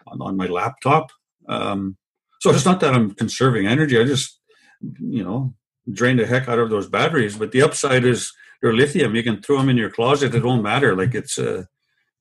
on, 0.06 0.22
on, 0.22 0.38
my 0.38 0.48
laptop. 0.48 1.12
Um, 1.48 1.98
so 2.42 2.52
it's 2.52 2.66
not 2.66 2.82
that 2.82 2.94
I'm 2.94 3.14
conserving 3.14 3.68
energy. 3.68 4.00
I 4.00 4.04
just, 4.04 4.40
you 5.00 5.24
know, 5.24 5.54
drain 5.92 6.18
the 6.18 6.26
heck 6.26 6.50
out 6.50 6.60
of 6.60 6.70
those 6.70 6.90
batteries. 6.90 7.38
But 7.38 7.52
the 7.52 7.62
upside 7.62 8.04
is 8.04 8.32
they're 8.62 8.74
lithium. 8.74 9.16
You 9.16 9.24
can 9.24 9.42
throw 9.42 9.58
them 9.58 9.70
in 9.70 9.78
your 9.78 9.90
closet. 9.90 10.36
It 10.36 10.44
won't 10.44 10.64
matter. 10.64 10.96
Like 10.96 11.16
it's 11.16 11.40
uh, 11.40 11.64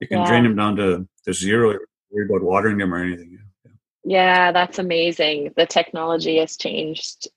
you 0.00 0.06
can 0.06 0.18
yeah. 0.18 0.26
drain 0.26 0.44
them 0.44 0.56
down 0.56 0.76
to, 0.76 1.08
to 1.24 1.32
zero. 1.32 1.76
Worry 2.10 2.26
about 2.26 2.42
watering 2.42 2.78
them 2.78 2.94
or 2.94 3.02
anything. 3.02 3.38
Yeah. 3.64 3.72
yeah, 4.04 4.52
that's 4.52 4.78
amazing. 4.78 5.54
The 5.56 5.66
technology 5.66 6.38
has 6.38 6.56
changed 6.56 7.28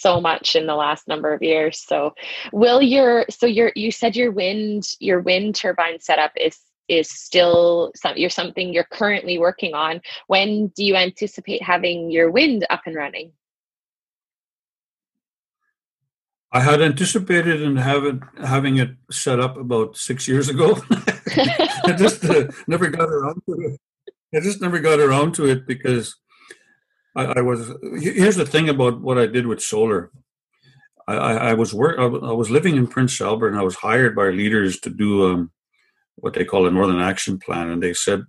so 0.00 0.20
much 0.20 0.56
in 0.56 0.66
the 0.66 0.74
last 0.74 1.08
number 1.08 1.32
of 1.32 1.42
years. 1.42 1.80
So 1.80 2.14
will 2.52 2.82
your 2.82 3.26
so 3.30 3.46
your 3.46 3.72
you 3.74 3.90
said 3.90 4.16
your 4.16 4.30
wind 4.30 4.84
your 5.00 5.20
wind 5.20 5.54
turbine 5.54 6.00
setup 6.00 6.32
is 6.36 6.58
is 6.88 7.10
still 7.10 7.92
some 7.96 8.16
you're 8.16 8.30
something 8.30 8.72
you're 8.72 8.84
currently 8.84 9.38
working 9.38 9.74
on. 9.74 10.00
When 10.26 10.68
do 10.68 10.84
you 10.84 10.96
anticipate 10.96 11.62
having 11.62 12.10
your 12.10 12.30
wind 12.30 12.66
up 12.70 12.82
and 12.86 12.94
running? 12.94 13.32
I 16.52 16.60
had 16.60 16.80
anticipated 16.80 17.62
and 17.62 17.78
having 17.78 18.22
having 18.38 18.78
it 18.78 18.90
set 19.10 19.40
up 19.40 19.56
about 19.56 19.96
six 19.96 20.28
years 20.28 20.48
ago. 20.48 20.78
I 21.84 21.94
just 21.98 22.24
uh, 22.24 22.48
never 22.66 22.88
got 22.88 23.08
around 23.08 23.42
to 23.46 23.52
it. 23.60 23.80
I 24.34 24.40
just 24.40 24.60
never 24.60 24.78
got 24.78 25.00
around 25.00 25.34
to 25.34 25.46
it 25.46 25.66
because 25.66 26.16
I, 27.16 27.38
I, 27.38 27.40
was. 27.40 27.72
Here's 28.00 28.36
the 28.36 28.46
thing 28.46 28.68
about 28.68 29.00
what 29.00 29.18
I 29.18 29.26
did 29.26 29.46
with 29.46 29.62
solar. 29.62 30.10
I, 31.08 31.14
I, 31.14 31.32
I 31.50 31.54
was 31.54 31.72
work. 31.72 31.98
I 31.98 32.06
was 32.06 32.50
living 32.50 32.76
in 32.76 32.86
Prince 32.86 33.20
Albert, 33.20 33.48
and 33.48 33.58
I 33.58 33.62
was 33.62 33.76
hired 33.76 34.14
by 34.14 34.28
leaders 34.28 34.78
to 34.80 34.90
do 34.90 35.32
um, 35.32 35.50
what 36.16 36.34
they 36.34 36.44
call 36.44 36.66
a 36.66 36.70
Northern 36.70 37.00
Action 37.00 37.38
Plan, 37.38 37.70
and 37.70 37.82
they 37.82 37.94
said. 37.94 38.24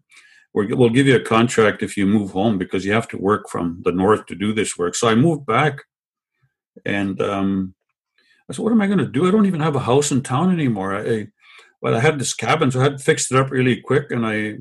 We'll 0.54 0.90
give 0.90 1.06
you 1.06 1.16
a 1.16 1.20
contract 1.20 1.84
if 1.84 1.96
you 1.98 2.08
move 2.08 2.32
home 2.32 2.58
because 2.58 2.84
you 2.84 2.92
have 2.92 3.08
to 3.10 3.18
work 3.18 3.48
from 3.48 3.84
the 3.86 3.92
north 3.92 4.26
to 4.26 4.34
do 4.34 4.54
this 4.54 4.76
work. 4.76 4.96
So 4.96 5.08
I 5.08 5.14
moved 5.14 5.46
back, 5.46 5.84
and 6.84 7.22
um, 7.22 7.76
I 8.50 8.54
said, 8.54 8.64
what 8.64 8.72
am 8.72 8.82
I 8.82 8.88
going 8.88 8.98
to 8.98 9.06
do? 9.06 9.28
I 9.28 9.32
don't 9.32 9.46
even 9.46 9.60
have 9.60 9.76
a 9.76 9.82
house 9.82 10.12
in 10.12 10.24
town 10.24 10.52
anymore. 10.52 10.96
I, 10.96 11.28
but 11.82 11.94
I 11.94 12.00
had 12.00 12.18
this 12.18 12.34
cabin, 12.34 12.72
so 12.72 12.80
I 12.80 12.84
had 12.84 13.02
fixed 13.02 13.32
it 13.32 13.38
up 13.38 13.52
really 13.52 13.82
quick, 13.82 14.10
and 14.10 14.26
I 14.26 14.58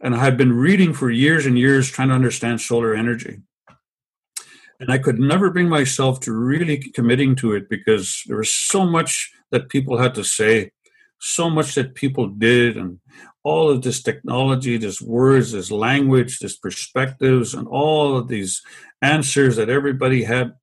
and 0.00 0.14
I 0.14 0.24
had 0.24 0.36
been 0.36 0.52
reading 0.52 0.92
for 0.92 1.10
years 1.10 1.46
and 1.46 1.58
years 1.58 1.90
trying 1.90 2.08
to 2.08 2.14
understand 2.14 2.60
solar 2.60 2.94
energy. 2.94 3.40
And 4.78 4.90
I 4.90 4.98
could 4.98 5.18
never 5.18 5.50
bring 5.50 5.68
myself 5.68 6.20
to 6.20 6.32
really 6.32 6.78
committing 6.78 7.36
to 7.36 7.52
it 7.52 7.68
because 7.68 8.22
there 8.26 8.38
was 8.38 8.52
so 8.52 8.86
much 8.86 9.30
that 9.50 9.68
people 9.68 9.98
had 9.98 10.14
to 10.14 10.24
say, 10.24 10.72
so 11.18 11.50
much 11.50 11.74
that 11.74 11.94
people 11.94 12.28
did, 12.28 12.78
and 12.78 12.98
all 13.42 13.68
of 13.70 13.82
this 13.82 14.02
technology, 14.02 14.78
this 14.78 15.02
words, 15.02 15.52
this 15.52 15.70
language, 15.70 16.38
this 16.38 16.56
perspectives, 16.56 17.52
and 17.52 17.68
all 17.68 18.16
of 18.16 18.28
these 18.28 18.62
answers 19.02 19.56
that 19.56 19.68
everybody 19.68 20.24
had 20.24 20.54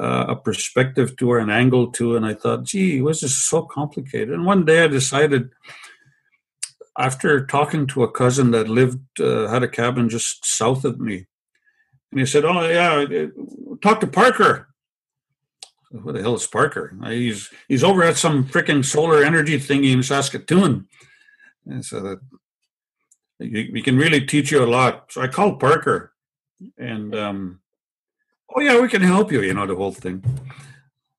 uh, 0.00 0.26
a 0.28 0.36
perspective 0.36 1.16
to 1.16 1.30
or 1.30 1.38
an 1.38 1.50
angle 1.50 1.92
to, 1.92 2.16
and 2.16 2.26
I 2.26 2.34
thought, 2.34 2.64
gee, 2.64 2.98
it 2.98 3.02
was 3.02 3.20
this 3.20 3.36
so 3.36 3.62
complicated? 3.62 4.30
And 4.30 4.44
one 4.44 4.64
day 4.64 4.84
I 4.84 4.88
decided, 4.88 5.50
after 6.98 7.46
talking 7.46 7.86
to 7.88 8.02
a 8.02 8.10
cousin 8.10 8.50
that 8.50 8.68
lived 8.68 9.20
uh, 9.20 9.48
had 9.48 9.62
a 9.62 9.68
cabin 9.68 10.08
just 10.08 10.44
south 10.44 10.84
of 10.84 11.00
me, 11.00 11.26
and 12.10 12.20
he 12.20 12.26
said, 12.26 12.44
"Oh 12.44 12.68
yeah, 12.68 13.26
talk 13.82 14.00
to 14.00 14.06
Parker." 14.06 14.68
What 15.90 16.14
the 16.14 16.22
hell 16.22 16.34
is 16.34 16.46
Parker? 16.46 16.96
He's 17.06 17.50
he's 17.68 17.84
over 17.84 18.02
at 18.02 18.16
some 18.16 18.44
freaking 18.44 18.84
solar 18.84 19.22
energy 19.22 19.58
thingy 19.58 19.92
in 19.92 20.02
Saskatoon. 20.02 20.88
And 21.66 21.84
so 21.84 22.00
that 22.00 22.18
we 23.38 23.82
can 23.82 23.96
really 23.96 24.24
teach 24.24 24.50
you 24.50 24.64
a 24.64 24.66
lot. 24.66 25.12
So 25.12 25.20
I 25.20 25.28
called 25.28 25.60
Parker, 25.60 26.12
and 26.78 27.14
um, 27.14 27.60
oh 28.54 28.60
yeah, 28.60 28.80
we 28.80 28.88
can 28.88 29.02
help 29.02 29.30
you. 29.30 29.42
You 29.42 29.54
know 29.54 29.66
the 29.66 29.76
whole 29.76 29.92
thing. 29.92 30.24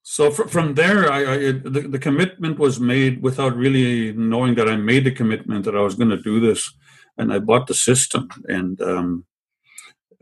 So 0.03 0.29
fr- 0.29 0.47
from 0.47 0.75
there, 0.75 1.11
I, 1.11 1.21
I 1.21 1.37
the, 1.53 1.87
the 1.89 1.99
commitment 1.99 2.59
was 2.59 2.79
made 2.79 3.23
without 3.23 3.55
really 3.55 4.11
knowing 4.13 4.55
that 4.55 4.69
I 4.69 4.75
made 4.75 5.05
the 5.05 5.11
commitment 5.11 5.65
that 5.65 5.75
I 5.75 5.81
was 5.81 5.95
going 5.95 6.09
to 6.09 6.21
do 6.21 6.39
this, 6.39 6.71
and 7.17 7.33
I 7.33 7.39
bought 7.39 7.67
the 7.67 7.73
system. 7.73 8.29
And 8.47 8.79
um, 8.81 9.25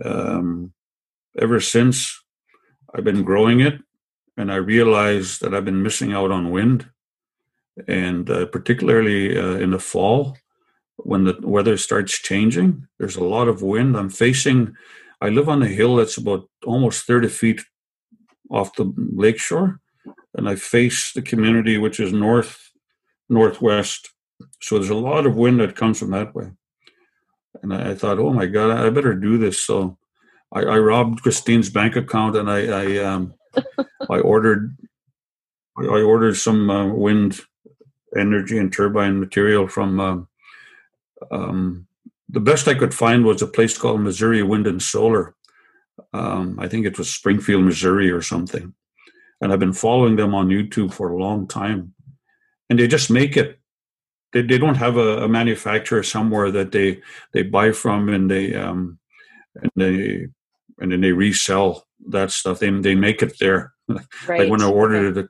um, 0.06 0.74
ever 1.38 1.60
since, 1.60 2.24
I've 2.94 3.04
been 3.04 3.24
growing 3.24 3.60
it, 3.60 3.82
and 4.38 4.52
I 4.52 4.58
realized 4.58 5.42
that 5.42 5.54
I've 5.56 5.66
been 5.66 5.84
missing 5.84 6.14
out 6.14 6.32
on 6.32 6.52
wind, 6.52 6.88
and 7.88 8.30
uh, 8.30 8.46
particularly 8.46 9.38
uh, 9.38 9.56
in 9.56 9.72
the 9.72 9.80
fall 9.80 10.38
when 10.98 11.24
the 11.24 11.38
weather 11.42 11.76
starts 11.78 12.20
changing. 12.20 12.88
There's 13.00 13.16
a 13.16 13.24
lot 13.24 13.48
of 13.48 13.64
wind. 13.64 13.98
I'm 13.98 14.10
facing 14.10 14.76
I 15.24 15.30
live 15.30 15.50
on 15.50 15.62
a 15.62 15.68
hill 15.68 15.98
that's 15.98 16.18
about 16.18 16.50
almost 16.66 17.06
30 17.06 17.28
feet 17.28 17.62
off 18.52 18.76
the 18.76 18.94
lakeshore, 18.98 19.80
and 20.36 20.48
I 20.48 20.56
face 20.56 21.14
the 21.14 21.22
community, 21.22 21.78
which 21.78 22.00
is 22.00 22.12
north 22.14 22.70
northwest. 23.30 24.12
So 24.60 24.78
there's 24.78 24.90
a 24.90 24.96
lot 24.96 25.26
of 25.26 25.36
wind 25.36 25.60
that 25.60 25.76
comes 25.76 26.00
from 26.00 26.12
that 26.12 26.36
way. 26.36 26.52
And 27.64 27.74
I, 27.74 27.94
thought, 27.96 28.20
oh 28.20 28.34
my 28.34 28.46
God, 28.46 28.72
I 28.72 28.90
better 28.90 29.14
do 29.14 29.38
this. 29.38 29.66
So 29.66 29.98
I, 30.52 30.62
I 30.62 30.78
robbed 30.78 31.22
Christine's 31.22 31.70
bank 31.70 31.96
account 31.96 32.36
and 32.36 32.50
I 32.50 32.66
I, 32.66 32.98
um, 32.98 33.34
I 34.10 34.20
ordered 34.20 34.76
I 35.78 36.02
ordered 36.02 36.36
some 36.36 36.70
uh, 36.70 36.88
wind 36.88 37.40
energy 38.16 38.58
and 38.58 38.72
turbine 38.72 39.20
material 39.20 39.68
from. 39.68 40.00
Um, 40.00 40.28
um, 41.30 41.88
the 42.30 42.40
best 42.40 42.68
I 42.68 42.74
could 42.74 42.94
find 42.94 43.26
was 43.26 43.42
a 43.42 43.48
place 43.48 43.78
called 43.78 44.02
Missouri 44.02 44.42
Wind 44.42 44.66
and 44.66 44.82
Solar. 44.82 45.36
Um, 46.14 46.60
I 46.60 46.68
think 46.68 46.86
it 46.86 46.98
was 46.98 47.10
Springfield, 47.10 47.64
Missouri, 47.64 48.12
or 48.12 48.22
something. 48.22 48.74
And 49.40 49.52
I've 49.52 49.60
been 49.60 49.74
following 49.74 50.18
them 50.18 50.36
on 50.36 50.50
YouTube 50.50 50.94
for 50.94 51.10
a 51.10 51.18
long 51.18 51.48
time, 51.48 51.94
and 52.70 52.78
they 52.78 52.88
just 52.88 53.10
make 53.10 53.38
it. 53.38 53.60
They, 54.34 54.44
they 54.44 54.58
don't 54.58 54.76
have 54.76 54.98
a, 54.98 55.24
a 55.24 55.28
manufacturer 55.28 56.04
somewhere 56.04 56.52
that 56.52 56.72
they 56.72 57.02
they 57.34 57.44
buy 57.44 57.72
from 57.72 58.10
and 58.10 58.30
they 58.30 58.54
um, 58.56 59.00
and 59.56 59.72
they 59.76 60.28
and 60.80 60.92
then 60.92 61.02
they 61.02 61.12
resell 61.12 61.88
that 62.10 62.32
stuff. 62.32 62.60
They 62.60 62.70
they 62.70 62.96
make 62.96 63.22
it 63.22 63.40
there. 63.40 63.74
Right. 63.88 64.06
like 64.42 64.50
when 64.50 64.62
I 64.62 64.70
ordered 64.70 65.18
it 65.18 65.26
a 65.26 65.30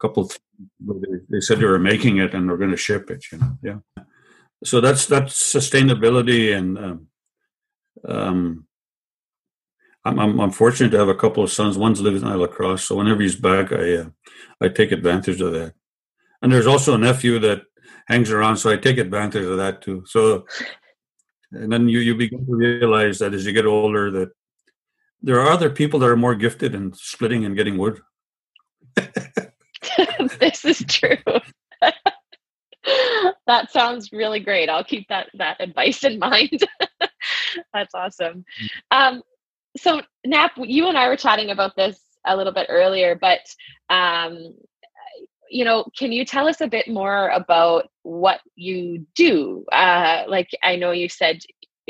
couple, 0.00 0.24
of, 0.24 0.38
they, 0.80 1.18
they 1.28 1.40
said 1.40 1.58
they 1.58 1.66
were 1.66 1.78
making 1.78 2.18
it 2.18 2.34
and 2.34 2.48
they're 2.48 2.56
going 2.56 2.70
to 2.70 2.76
ship 2.76 3.10
it. 3.10 3.24
You 3.30 3.38
know, 3.38 3.58
yeah. 3.62 4.04
So 4.64 4.80
that's 4.80 5.06
that's 5.06 5.54
sustainability, 5.54 6.54
and 6.56 6.78
um, 6.78 7.06
um, 8.06 8.66
I'm, 10.04 10.18
I'm, 10.18 10.40
I'm 10.40 10.50
fortunate 10.50 10.90
to 10.90 10.98
have 10.98 11.08
a 11.08 11.14
couple 11.14 11.42
of 11.42 11.50
sons. 11.50 11.76
One's 11.76 12.00
living 12.00 12.22
in 12.22 12.38
La 12.38 12.46
Crosse, 12.46 12.84
so 12.84 12.96
whenever 12.96 13.20
he's 13.22 13.36
back, 13.36 13.72
I 13.72 13.96
uh, 13.96 14.06
I 14.60 14.68
take 14.68 14.92
advantage 14.92 15.40
of 15.40 15.52
that. 15.52 15.74
And 16.42 16.52
there's 16.52 16.66
also 16.66 16.94
a 16.94 16.98
nephew 16.98 17.38
that 17.40 17.62
hangs 18.06 18.30
around, 18.30 18.56
so 18.56 18.70
I 18.70 18.76
take 18.76 18.98
advantage 18.98 19.44
of 19.44 19.58
that 19.58 19.82
too. 19.82 20.04
So, 20.06 20.46
and 21.52 21.70
then 21.70 21.88
you 21.88 21.98
you 21.98 22.14
begin 22.14 22.46
to 22.46 22.54
realize 22.54 23.18
that 23.18 23.34
as 23.34 23.44
you 23.44 23.52
get 23.52 23.66
older, 23.66 24.10
that 24.10 24.30
there 25.22 25.40
are 25.40 25.50
other 25.50 25.68
people 25.70 26.00
that 26.00 26.08
are 26.08 26.16
more 26.16 26.34
gifted 26.34 26.74
in 26.74 26.94
splitting 26.94 27.44
and 27.44 27.56
getting 27.56 27.76
wood. 27.76 28.00
this 30.38 30.64
is 30.64 30.82
true. 30.88 31.16
that 33.46 33.70
sounds 33.70 34.12
really 34.12 34.40
great. 34.40 34.70
I'll 34.70 34.84
keep 34.84 35.08
that 35.08 35.28
that 35.34 35.60
advice 35.60 36.04
in 36.04 36.18
mind. 36.30 36.64
That's 37.74 37.94
awesome. 37.94 38.44
Um, 38.90 39.22
so 39.76 40.02
Nap, 40.24 40.52
you 40.56 40.88
and 40.88 40.98
I 40.98 41.08
were 41.08 41.16
chatting 41.16 41.50
about 41.50 41.76
this 41.76 42.00
a 42.26 42.36
little 42.36 42.52
bit 42.52 42.66
earlier, 42.68 43.14
but 43.14 43.40
um, 43.88 44.54
you 45.50 45.64
know, 45.64 45.84
can 45.98 46.12
you 46.12 46.24
tell 46.24 46.46
us 46.46 46.60
a 46.60 46.68
bit 46.68 46.88
more 46.88 47.28
about 47.30 47.88
what 48.02 48.40
you 48.54 49.06
do? 49.16 49.64
Uh, 49.72 50.24
like 50.28 50.48
I 50.62 50.76
know 50.76 50.92
you 50.92 51.08
said 51.08 51.40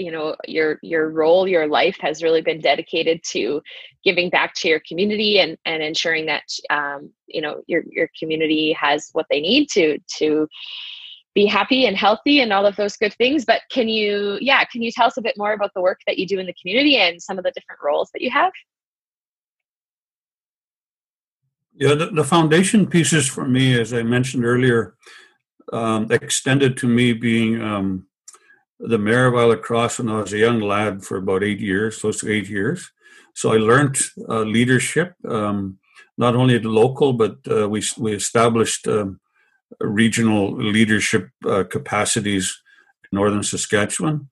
you 0.00 0.10
know 0.10 0.34
your 0.46 0.78
your 0.82 1.10
role 1.10 1.46
your 1.46 1.66
life 1.66 1.96
has 2.00 2.22
really 2.22 2.40
been 2.40 2.60
dedicated 2.60 3.20
to 3.22 3.60
giving 4.02 4.30
back 4.30 4.54
to 4.54 4.68
your 4.68 4.80
community 4.88 5.38
and 5.38 5.58
and 5.66 5.82
ensuring 5.82 6.26
that 6.26 6.44
um, 6.70 7.10
you 7.26 7.42
know 7.42 7.60
your 7.66 7.82
your 7.90 8.08
community 8.18 8.72
has 8.80 9.10
what 9.12 9.26
they 9.30 9.40
need 9.40 9.68
to 9.68 9.98
to 10.18 10.48
be 11.34 11.46
happy 11.46 11.86
and 11.86 11.96
healthy 11.96 12.40
and 12.40 12.52
all 12.52 12.66
of 12.66 12.76
those 12.76 12.96
good 12.96 13.14
things 13.14 13.44
but 13.44 13.62
can 13.70 13.88
you 13.88 14.38
yeah 14.40 14.64
can 14.64 14.82
you 14.82 14.90
tell 14.90 15.06
us 15.06 15.16
a 15.16 15.22
bit 15.22 15.36
more 15.36 15.52
about 15.52 15.72
the 15.74 15.80
work 15.80 16.00
that 16.06 16.18
you 16.18 16.26
do 16.26 16.38
in 16.38 16.46
the 16.46 16.54
community 16.60 16.96
and 16.96 17.22
some 17.22 17.38
of 17.38 17.44
the 17.44 17.52
different 17.52 17.80
roles 17.84 18.10
that 18.12 18.22
you 18.22 18.30
have 18.30 18.52
yeah 21.74 21.94
the, 21.94 22.06
the 22.06 22.24
foundation 22.24 22.86
pieces 22.86 23.28
for 23.28 23.46
me 23.46 23.78
as 23.78 23.92
i 23.92 24.02
mentioned 24.02 24.44
earlier 24.44 24.94
um, 25.72 26.10
extended 26.10 26.76
to 26.78 26.88
me 26.88 27.12
being 27.12 27.62
um, 27.62 28.06
the 28.80 28.98
mayor 28.98 29.26
of 29.26 29.36
Isle 29.36 29.56
Crosse 29.56 29.98
when 29.98 30.08
I 30.08 30.20
was 30.20 30.32
a 30.32 30.38
young 30.38 30.60
lad 30.60 31.04
for 31.04 31.18
about 31.18 31.44
eight 31.44 31.60
years, 31.60 32.00
close 32.00 32.20
to 32.20 32.30
eight 32.30 32.48
years. 32.48 32.90
So 33.34 33.52
I 33.52 33.58
learned 33.58 33.98
uh, 34.28 34.40
leadership, 34.40 35.14
um, 35.28 35.78
not 36.16 36.34
only 36.34 36.56
at 36.56 36.62
the 36.62 36.68
local, 36.68 37.12
but 37.12 37.36
uh, 37.48 37.68
we 37.68 37.82
we 37.98 38.14
established 38.14 38.88
um, 38.88 39.20
regional 39.78 40.52
leadership 40.52 41.30
uh, 41.46 41.64
capacities 41.64 42.60
in 43.04 43.16
northern 43.16 43.42
Saskatchewan. 43.42 44.28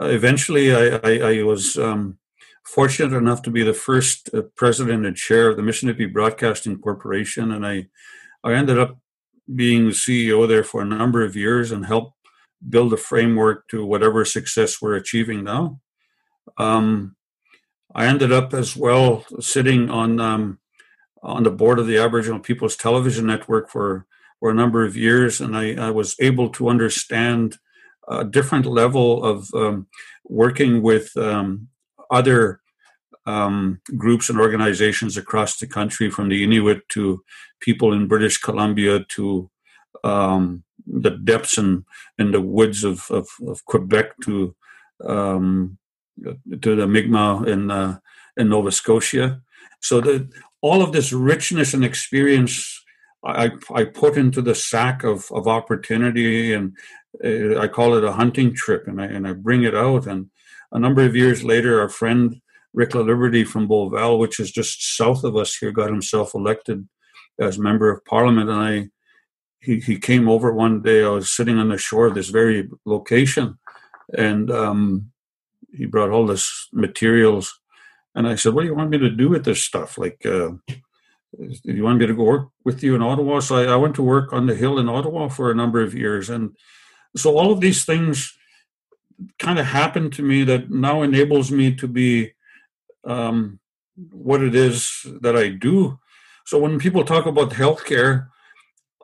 Uh, 0.00 0.06
eventually, 0.06 0.74
I, 0.74 1.00
I, 1.02 1.38
I 1.38 1.42
was 1.42 1.76
um, 1.76 2.18
fortunate 2.64 3.16
enough 3.16 3.42
to 3.42 3.50
be 3.50 3.62
the 3.62 3.74
first 3.74 4.30
uh, 4.34 4.42
president 4.56 5.06
and 5.06 5.16
chair 5.16 5.48
of 5.48 5.56
the 5.56 5.62
Missinipi 5.62 6.12
Broadcasting 6.12 6.78
Corporation, 6.78 7.50
and 7.52 7.66
I 7.66 7.88
I 8.44 8.54
ended 8.54 8.78
up 8.78 8.98
being 9.54 9.86
the 9.86 9.92
CEO 9.92 10.46
there 10.46 10.64
for 10.64 10.82
a 10.82 10.86
number 10.86 11.24
of 11.24 11.36
years 11.36 11.72
and 11.72 11.86
helped 11.86 12.14
build 12.68 12.92
a 12.92 12.96
framework 12.96 13.68
to 13.68 13.84
whatever 13.84 14.24
success 14.24 14.80
we're 14.80 14.96
achieving 14.96 15.44
now. 15.44 15.80
Um, 16.58 17.16
I 17.94 18.06
ended 18.06 18.32
up 18.32 18.52
as 18.52 18.76
well 18.76 19.24
sitting 19.40 19.90
on 19.90 20.20
um, 20.20 20.58
on 21.22 21.42
the 21.42 21.50
board 21.50 21.78
of 21.78 21.86
the 21.86 21.98
Aboriginal 21.98 22.40
People's 22.40 22.76
Television 22.76 23.26
Network 23.26 23.70
for 23.70 24.06
for 24.38 24.50
a 24.50 24.54
number 24.54 24.84
of 24.84 24.96
years, 24.96 25.40
and 25.40 25.56
I, 25.56 25.74
I 25.74 25.90
was 25.90 26.14
able 26.20 26.50
to 26.50 26.68
understand 26.68 27.58
a 28.08 28.24
different 28.24 28.66
level 28.66 29.24
of 29.24 29.52
um, 29.54 29.86
working 30.24 30.82
with 30.82 31.16
um, 31.16 31.68
other 32.10 32.60
um, 33.26 33.80
groups 33.96 34.30
and 34.30 34.38
organizations 34.38 35.16
across 35.16 35.58
the 35.58 35.66
country, 35.66 36.10
from 36.10 36.28
the 36.28 36.44
Inuit 36.44 36.88
to 36.90 37.24
people 37.60 37.92
in 37.92 38.06
British 38.06 38.38
Columbia 38.38 39.04
to 39.16 39.50
um, 40.04 40.62
the 40.86 41.10
depths 41.10 41.58
and 41.58 41.84
the 42.18 42.40
woods 42.40 42.84
of, 42.84 43.10
of, 43.10 43.26
of 43.46 43.64
Quebec 43.64 44.12
to 44.24 44.54
um, 45.04 45.78
to 46.62 46.76
the 46.76 46.86
Mi'kmaq 46.86 47.46
in 47.46 47.70
uh, 47.70 47.98
in 48.36 48.48
Nova 48.48 48.70
Scotia. 48.70 49.42
So 49.80 50.00
that 50.00 50.28
all 50.60 50.82
of 50.82 50.92
this 50.92 51.12
richness 51.12 51.74
and 51.74 51.84
experience 51.84 52.75
I, 53.26 53.50
I 53.74 53.84
put 53.84 54.16
into 54.16 54.40
the 54.40 54.54
sack 54.54 55.04
of, 55.04 55.30
of 55.32 55.48
opportunity 55.48 56.54
and 56.54 56.76
uh, 57.24 57.58
I 57.58 57.68
call 57.68 57.96
it 57.96 58.04
a 58.04 58.12
hunting 58.12 58.54
trip 58.54 58.86
and 58.86 59.00
I, 59.00 59.06
and 59.06 59.26
I 59.26 59.32
bring 59.32 59.64
it 59.64 59.74
out. 59.74 60.06
And 60.06 60.30
a 60.72 60.78
number 60.78 61.02
of 61.02 61.16
years 61.16 61.44
later, 61.44 61.80
our 61.80 61.88
friend 61.88 62.40
Rick 62.72 62.90
Laliberte 62.90 63.46
from 63.46 63.68
Beauval, 63.68 64.18
which 64.18 64.38
is 64.38 64.50
just 64.50 64.96
south 64.96 65.24
of 65.24 65.36
us 65.36 65.56
here, 65.56 65.72
got 65.72 65.90
himself 65.90 66.34
elected 66.34 66.86
as 67.40 67.58
member 67.58 67.90
of 67.90 68.04
parliament. 68.04 68.50
And 68.50 68.60
I 68.60 68.88
he, 69.60 69.80
he 69.80 69.98
came 69.98 70.28
over 70.28 70.52
one 70.52 70.82
day. 70.82 71.02
I 71.02 71.08
was 71.08 71.30
sitting 71.30 71.58
on 71.58 71.70
the 71.70 71.78
shore 71.78 72.06
of 72.06 72.14
this 72.14 72.28
very 72.28 72.68
location, 72.84 73.58
and 74.16 74.50
um, 74.50 75.10
he 75.72 75.86
brought 75.86 76.10
all 76.10 76.26
this 76.26 76.68
materials. 76.72 77.58
And 78.14 78.28
I 78.28 78.36
said, 78.36 78.54
"What 78.54 78.62
do 78.62 78.68
you 78.68 78.74
want 78.74 78.90
me 78.90 78.98
to 78.98 79.10
do 79.10 79.28
with 79.28 79.44
this 79.44 79.64
stuff? 79.64 79.98
Like, 79.98 80.24
uh, 80.24 80.52
do 81.38 81.72
you 81.72 81.84
want 81.84 81.98
me 81.98 82.06
to 82.06 82.14
go 82.14 82.24
work 82.24 82.48
with 82.64 82.82
you 82.82 82.94
in 82.94 83.02
Ottawa?" 83.02 83.40
So 83.40 83.56
I, 83.56 83.64
I 83.72 83.76
went 83.76 83.94
to 83.96 84.02
work 84.02 84.32
on 84.32 84.46
the 84.46 84.54
hill 84.54 84.78
in 84.78 84.88
Ottawa 84.88 85.28
for 85.28 85.50
a 85.50 85.54
number 85.54 85.82
of 85.82 85.94
years, 85.94 86.30
and 86.30 86.56
so 87.16 87.36
all 87.38 87.52
of 87.52 87.60
these 87.60 87.84
things 87.84 88.36
kind 89.38 89.58
of 89.58 89.66
happened 89.66 90.12
to 90.14 90.22
me 90.22 90.44
that 90.44 90.70
now 90.70 91.02
enables 91.02 91.50
me 91.50 91.74
to 91.74 91.88
be 91.88 92.32
um, 93.04 93.58
what 94.10 94.42
it 94.42 94.54
is 94.54 95.06
that 95.20 95.36
I 95.36 95.48
do. 95.48 95.98
So 96.44 96.58
when 96.58 96.78
people 96.78 97.04
talk 97.04 97.26
about 97.26 97.50
healthcare, 97.50 98.28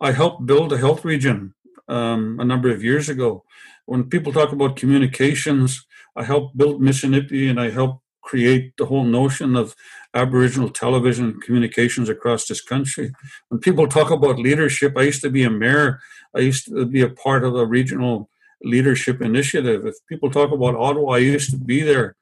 I 0.00 0.12
helped 0.12 0.46
build 0.46 0.72
a 0.72 0.78
health 0.78 1.04
region 1.04 1.54
um, 1.88 2.38
a 2.40 2.44
number 2.44 2.70
of 2.70 2.84
years 2.84 3.08
ago. 3.08 3.44
When 3.86 4.04
people 4.04 4.32
talk 4.32 4.52
about 4.52 4.76
communications, 4.76 5.86
I 6.14 6.24
helped 6.24 6.56
build 6.56 6.82
Missinipi 6.82 7.48
and 7.48 7.60
I 7.60 7.70
helped 7.70 8.01
create 8.22 8.76
the 8.76 8.86
whole 8.86 9.04
notion 9.04 9.56
of 9.56 9.74
Aboriginal 10.14 10.70
television 10.70 11.40
communications 11.40 12.08
across 12.08 12.46
this 12.46 12.60
country. 12.60 13.12
When 13.48 13.60
people 13.60 13.86
talk 13.86 14.10
about 14.10 14.38
leadership, 14.38 14.96
I 14.96 15.02
used 15.02 15.22
to 15.22 15.30
be 15.30 15.44
a 15.44 15.50
mayor, 15.50 16.00
I 16.34 16.40
used 16.40 16.66
to 16.66 16.86
be 16.86 17.02
a 17.02 17.10
part 17.10 17.44
of 17.44 17.54
a 17.56 17.66
regional 17.66 18.30
leadership 18.62 19.20
initiative. 19.20 19.86
If 19.86 19.96
people 20.08 20.30
talk 20.30 20.52
about 20.52 20.76
Ottawa, 20.76 21.14
I 21.14 21.18
used 21.18 21.50
to 21.50 21.56
be 21.56 21.82
there. 21.82 22.16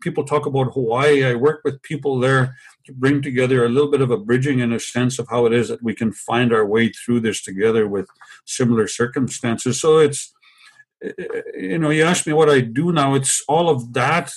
People 0.00 0.24
talk 0.24 0.46
about 0.46 0.72
Hawaii, 0.72 1.24
I 1.24 1.34
work 1.34 1.60
with 1.64 1.82
people 1.82 2.18
there 2.18 2.56
to 2.86 2.92
bring 2.92 3.22
together 3.22 3.64
a 3.64 3.68
little 3.68 3.90
bit 3.90 4.00
of 4.00 4.10
a 4.10 4.16
bridging 4.16 4.58
in 4.58 4.72
a 4.72 4.80
sense 4.80 5.20
of 5.20 5.28
how 5.28 5.46
it 5.46 5.52
is 5.52 5.68
that 5.68 5.82
we 5.82 5.94
can 5.94 6.12
find 6.12 6.52
our 6.52 6.66
way 6.66 6.88
through 6.88 7.20
this 7.20 7.42
together 7.42 7.86
with 7.86 8.08
similar 8.44 8.88
circumstances. 8.88 9.80
So 9.80 9.98
it's, 9.98 10.32
you 11.54 11.78
know, 11.78 11.90
you 11.90 12.02
ask 12.02 12.26
me 12.26 12.32
what 12.32 12.50
I 12.50 12.60
do 12.60 12.92
now, 12.92 13.14
it's 13.14 13.44
all 13.46 13.68
of 13.68 13.92
that 13.92 14.32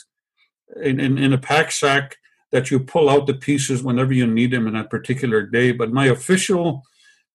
in, 0.82 0.99
in, 0.99 1.17
in 1.17 1.34
a 1.34 1.38
pack 1.38 1.71
sack 1.71 2.17
that 2.51 2.71
you 2.71 2.80
pull 2.80 3.10
out 3.10 3.28
the 3.28 3.34
pieces 3.34 3.84
whenever 3.84 4.13
you 4.13 4.28
need 4.28 4.51
them 4.51 4.67
in 4.67 4.73
that 4.73 4.89
particular 4.89 5.41
day. 5.41 5.71
But 5.71 5.91
my 5.91 6.06
official 6.06 6.84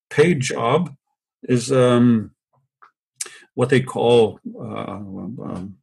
paid 0.09 0.41
job 0.41 0.95
is 1.43 1.71
um, 1.73 2.33
what 3.55 3.69
they 3.69 3.81
call 3.81 4.41
uh, 4.59 4.97
um, 4.97 5.77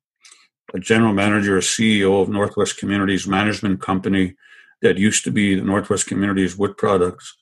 a 0.74 0.80
general 0.80 1.14
manager, 1.14 1.58
a 1.58 1.62
CEO 1.62 2.22
of 2.22 2.30
Northwest 2.30 2.78
Communities 2.78 3.28
Management 3.28 3.82
Company 3.82 4.36
that 4.82 4.98
used 4.98 5.24
to 5.24 5.32
be 5.32 5.56
the 5.56 5.62
Northwest 5.62 6.08
Communities 6.08 6.58
Wood 6.58 6.78
Products. 6.78 7.36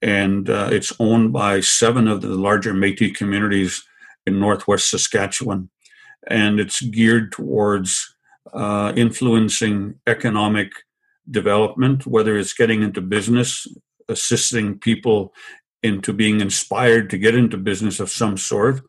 And 0.00 0.48
uh, 0.48 0.68
it's 0.70 0.92
owned 1.00 1.32
by 1.32 1.60
seven 1.60 2.06
of 2.06 2.20
the 2.20 2.28
larger 2.28 2.72
Metis 2.72 3.16
communities 3.16 3.84
in 4.26 4.38
Northwest 4.38 4.90
Saskatchewan. 4.90 5.70
And 6.28 6.60
it's 6.60 6.80
geared 6.80 7.32
towards 7.32 8.14
uh, 8.52 8.92
influencing 8.96 10.00
economic 10.06 10.72
development, 11.30 12.06
whether 12.06 12.38
it's 12.38 12.54
getting 12.54 12.82
into 12.82 13.00
business, 13.00 13.66
assisting 14.08 14.78
people 14.78 15.32
into 15.82 16.12
being 16.12 16.40
inspired 16.40 17.08
to 17.10 17.18
get 17.18 17.34
into 17.34 17.56
business 17.56 18.00
of 18.00 18.10
some 18.10 18.36
sort 18.36 18.80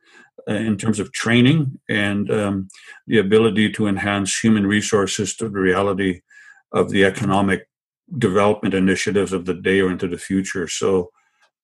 uh, 0.48 0.54
in 0.54 0.78
terms 0.78 1.00
of 1.00 1.12
training 1.12 1.80
and 1.88 2.32
um, 2.32 2.68
the 3.08 3.20
ability 3.20 3.72
to 3.72 3.88
enhance 3.88 4.40
human 4.40 4.66
resources 4.66 5.36
to 5.36 5.50
the 5.50 5.60
reality 5.60 6.22
of 6.72 6.90
the 6.90 7.06
economic 7.06 7.68
development 8.18 8.74
initiatives 8.74 9.34
of 9.34 9.46
the 9.46 9.54
day 9.54 9.82
or 9.82 9.92
into 9.92 10.08
the 10.08 10.18
future. 10.18 10.68
So, 10.68 11.12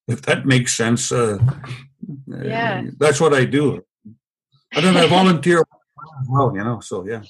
if 0.08 0.22
that 0.24 0.46
makes 0.46 0.78
sense, 0.78 1.12
uh, 1.12 1.40
yeah, 2.28 2.84
that's 3.00 3.20
what 3.20 3.34
I 3.34 3.46
do. 3.46 3.84
I 4.72 4.82
don't 4.82 4.94
know, 4.94 5.08
volunteer 5.08 5.64
well, 6.28 6.56
you 6.56 6.64
know, 6.64 6.80
so 6.80 7.06
yeah. 7.06 7.22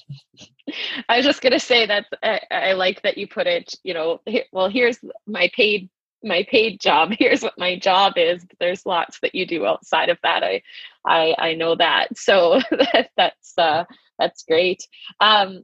I 1.08 1.16
was 1.16 1.26
just 1.26 1.42
gonna 1.42 1.60
say 1.60 1.86
that 1.86 2.06
I, 2.22 2.40
I 2.50 2.72
like 2.72 3.02
that 3.02 3.18
you 3.18 3.26
put 3.26 3.46
it. 3.46 3.74
You 3.82 3.94
know, 3.94 4.20
well, 4.52 4.68
here's 4.68 4.98
my 5.26 5.50
paid 5.54 5.88
my 6.22 6.46
paid 6.50 6.80
job 6.80 7.12
here's 7.18 7.42
what 7.42 7.58
my 7.58 7.78
job 7.78 8.14
is 8.16 8.44
there's 8.58 8.86
lots 8.86 9.20
that 9.20 9.34
you 9.34 9.46
do 9.46 9.66
outside 9.66 10.08
of 10.08 10.18
that 10.22 10.42
i 10.42 10.62
i 11.04 11.34
i 11.38 11.54
know 11.54 11.74
that 11.74 12.08
so 12.16 12.60
that, 12.70 13.10
that's 13.16 13.52
uh 13.58 13.84
that's 14.18 14.42
great 14.44 14.86
um 15.20 15.62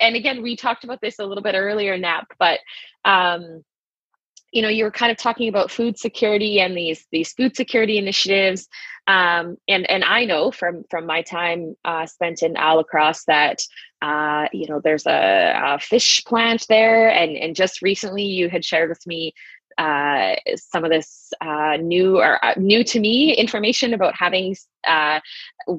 and 0.00 0.16
again 0.16 0.42
we 0.42 0.56
talked 0.56 0.84
about 0.84 1.00
this 1.00 1.18
a 1.18 1.24
little 1.24 1.42
bit 1.42 1.54
earlier 1.54 1.96
nap 1.98 2.26
but 2.38 2.60
um 3.04 3.64
you 4.54 4.62
know 4.62 4.68
you 4.68 4.84
were 4.84 4.90
kind 4.90 5.10
of 5.10 5.18
talking 5.18 5.48
about 5.48 5.70
food 5.70 5.98
security 5.98 6.60
and 6.60 6.76
these 6.76 7.06
these 7.10 7.32
food 7.32 7.56
security 7.56 7.98
initiatives. 7.98 8.68
Um, 9.06 9.58
and 9.68 9.88
and 9.90 10.02
I 10.02 10.24
know 10.24 10.50
from 10.50 10.84
from 10.88 11.04
my 11.04 11.22
time 11.22 11.76
uh, 11.84 12.06
spent 12.06 12.42
in 12.42 12.54
Alacross 12.54 13.24
that 13.26 13.60
uh, 14.00 14.46
you 14.52 14.66
know 14.68 14.80
there's 14.82 15.06
a, 15.06 15.60
a, 15.62 15.78
fish 15.78 16.24
plant 16.24 16.64
there, 16.68 17.10
and 17.10 17.36
and 17.36 17.56
just 17.56 17.82
recently 17.82 18.22
you 18.22 18.48
had 18.48 18.64
shared 18.64 18.88
with 18.88 19.04
me 19.06 19.34
uh, 19.78 20.34
some 20.56 20.84
of 20.84 20.90
this 20.90 21.32
uh, 21.40 21.76
new 21.80 22.18
or 22.18 22.44
uh, 22.44 22.54
new 22.56 22.84
to 22.84 23.00
me 23.00 23.34
information 23.34 23.94
about 23.94 24.14
having 24.16 24.54
uh, 24.86 25.20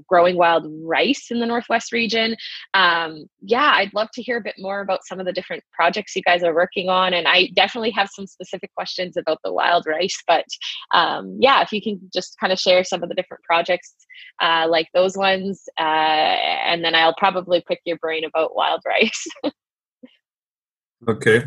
growing 0.07 0.35
wild 0.35 0.65
rice 0.83 1.27
in 1.29 1.39
the 1.39 1.45
Northwest 1.45 1.91
region. 1.91 2.35
Um, 2.73 3.27
yeah, 3.41 3.73
I'd 3.75 3.93
love 3.93 4.09
to 4.13 4.21
hear 4.21 4.37
a 4.37 4.41
bit 4.41 4.55
more 4.57 4.81
about 4.81 5.05
some 5.05 5.19
of 5.19 5.25
the 5.25 5.31
different 5.31 5.63
projects 5.71 6.15
you 6.15 6.21
guys 6.23 6.43
are 6.43 6.55
working 6.55 6.89
on. 6.89 7.13
And 7.13 7.27
I 7.27 7.49
definitely 7.55 7.91
have 7.91 8.09
some 8.11 8.27
specific 8.27 8.73
questions 8.73 9.15
about 9.15 9.39
the 9.43 9.53
wild 9.53 9.85
rice. 9.85 10.17
But 10.27 10.45
um, 10.91 11.37
yeah, 11.39 11.61
if 11.61 11.71
you 11.71 11.81
can 11.81 11.99
just 12.13 12.37
kind 12.39 12.51
of 12.51 12.59
share 12.59 12.83
some 12.83 13.03
of 13.03 13.09
the 13.09 13.15
different 13.15 13.43
projects 13.43 13.95
uh, 14.41 14.65
like 14.69 14.87
those 14.93 15.15
ones, 15.15 15.63
and 15.77 16.83
then 16.83 16.95
I'll 16.95 17.15
probably 17.15 17.63
pick 17.67 17.79
your 17.85 17.97
brain 17.97 18.23
about 18.25 18.55
wild 18.55 18.81
rice. 18.85 19.27
okay. 21.07 21.45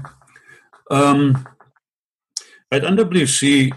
Um, 0.91 1.47
at 2.71 2.83
NWC, 2.83 3.73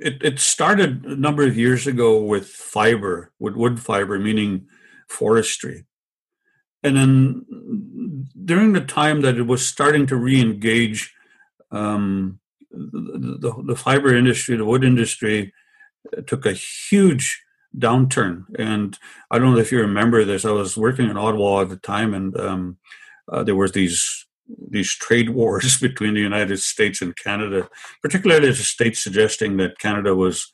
it, 0.00 0.22
it 0.22 0.38
started 0.38 1.04
a 1.04 1.16
number 1.16 1.46
of 1.46 1.56
years 1.56 1.86
ago 1.86 2.22
with 2.22 2.48
fiber, 2.48 3.32
with 3.38 3.54
wood 3.54 3.80
fiber, 3.80 4.18
meaning 4.18 4.66
forestry. 5.08 5.86
And 6.82 6.96
then 6.96 8.26
during 8.44 8.72
the 8.72 8.80
time 8.80 9.22
that 9.22 9.36
it 9.36 9.46
was 9.46 9.66
starting 9.66 10.06
to 10.06 10.16
re 10.16 10.40
engage 10.40 11.14
um, 11.70 12.40
the, 12.70 13.38
the, 13.40 13.62
the, 13.68 13.76
fiber 13.76 14.14
industry, 14.14 14.56
the 14.56 14.64
wood 14.64 14.84
industry 14.84 15.52
took 16.26 16.44
a 16.44 16.52
huge 16.52 17.42
downturn. 17.76 18.44
And 18.58 18.98
I 19.30 19.38
don't 19.38 19.54
know 19.54 19.60
if 19.60 19.72
you 19.72 19.80
remember 19.80 20.24
this, 20.24 20.44
I 20.44 20.50
was 20.50 20.76
working 20.76 21.08
in 21.08 21.16
Ottawa 21.16 21.62
at 21.62 21.70
the 21.70 21.76
time, 21.76 22.14
and 22.14 22.38
um, 22.38 22.78
uh, 23.30 23.42
there 23.42 23.56
was 23.56 23.72
these 23.72 24.23
these 24.70 24.94
trade 24.94 25.30
wars 25.30 25.78
between 25.80 26.14
the 26.14 26.20
United 26.20 26.58
States 26.58 27.02
and 27.02 27.16
Canada, 27.16 27.68
particularly 28.02 28.48
the 28.48 28.54
states 28.54 29.02
suggesting 29.02 29.56
that 29.56 29.78
Canada 29.78 30.14
was 30.14 30.52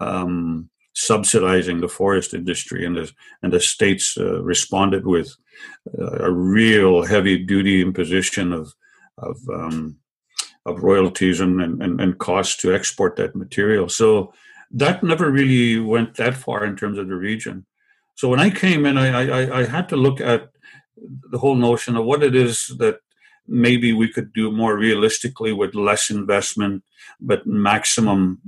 um, 0.00 0.70
subsidizing 0.94 1.80
the 1.80 1.88
forest 1.88 2.34
industry, 2.34 2.84
and 2.84 2.96
the 2.96 3.12
and 3.42 3.52
the 3.52 3.60
states 3.60 4.16
uh, 4.18 4.42
responded 4.42 5.06
with 5.06 5.34
uh, 5.98 6.24
a 6.24 6.30
real 6.30 7.04
heavy 7.04 7.38
duty 7.38 7.80
imposition 7.80 8.52
of 8.52 8.72
of 9.18 9.36
um, 9.52 9.98
of 10.66 10.82
royalties 10.82 11.40
and, 11.40 11.60
and, 11.60 12.00
and 12.00 12.18
costs 12.18 12.56
to 12.58 12.74
export 12.74 13.16
that 13.16 13.34
material. 13.34 13.88
So 13.88 14.32
that 14.70 15.02
never 15.02 15.30
really 15.30 15.80
went 15.80 16.14
that 16.16 16.34
far 16.34 16.64
in 16.64 16.76
terms 16.76 16.98
of 16.98 17.08
the 17.08 17.14
region. 17.14 17.64
So 18.16 18.28
when 18.28 18.40
I 18.40 18.50
came 18.50 18.84
in, 18.84 18.98
I, 18.98 19.08
I, 19.08 19.60
I 19.60 19.64
had 19.64 19.88
to 19.90 19.96
look 19.96 20.20
at 20.20 20.50
the 21.30 21.38
whole 21.38 21.54
notion 21.54 21.96
of 21.96 22.04
what 22.04 22.22
it 22.22 22.34
is 22.34 22.66
that 22.78 22.98
maybe 23.48 23.92
we 23.92 24.12
could 24.12 24.32
do 24.32 24.50
more 24.52 24.76
realistically 24.76 25.52
with 25.52 25.74
less 25.74 26.10
investment 26.10 26.84
but 27.20 27.46
maximum 27.46 28.40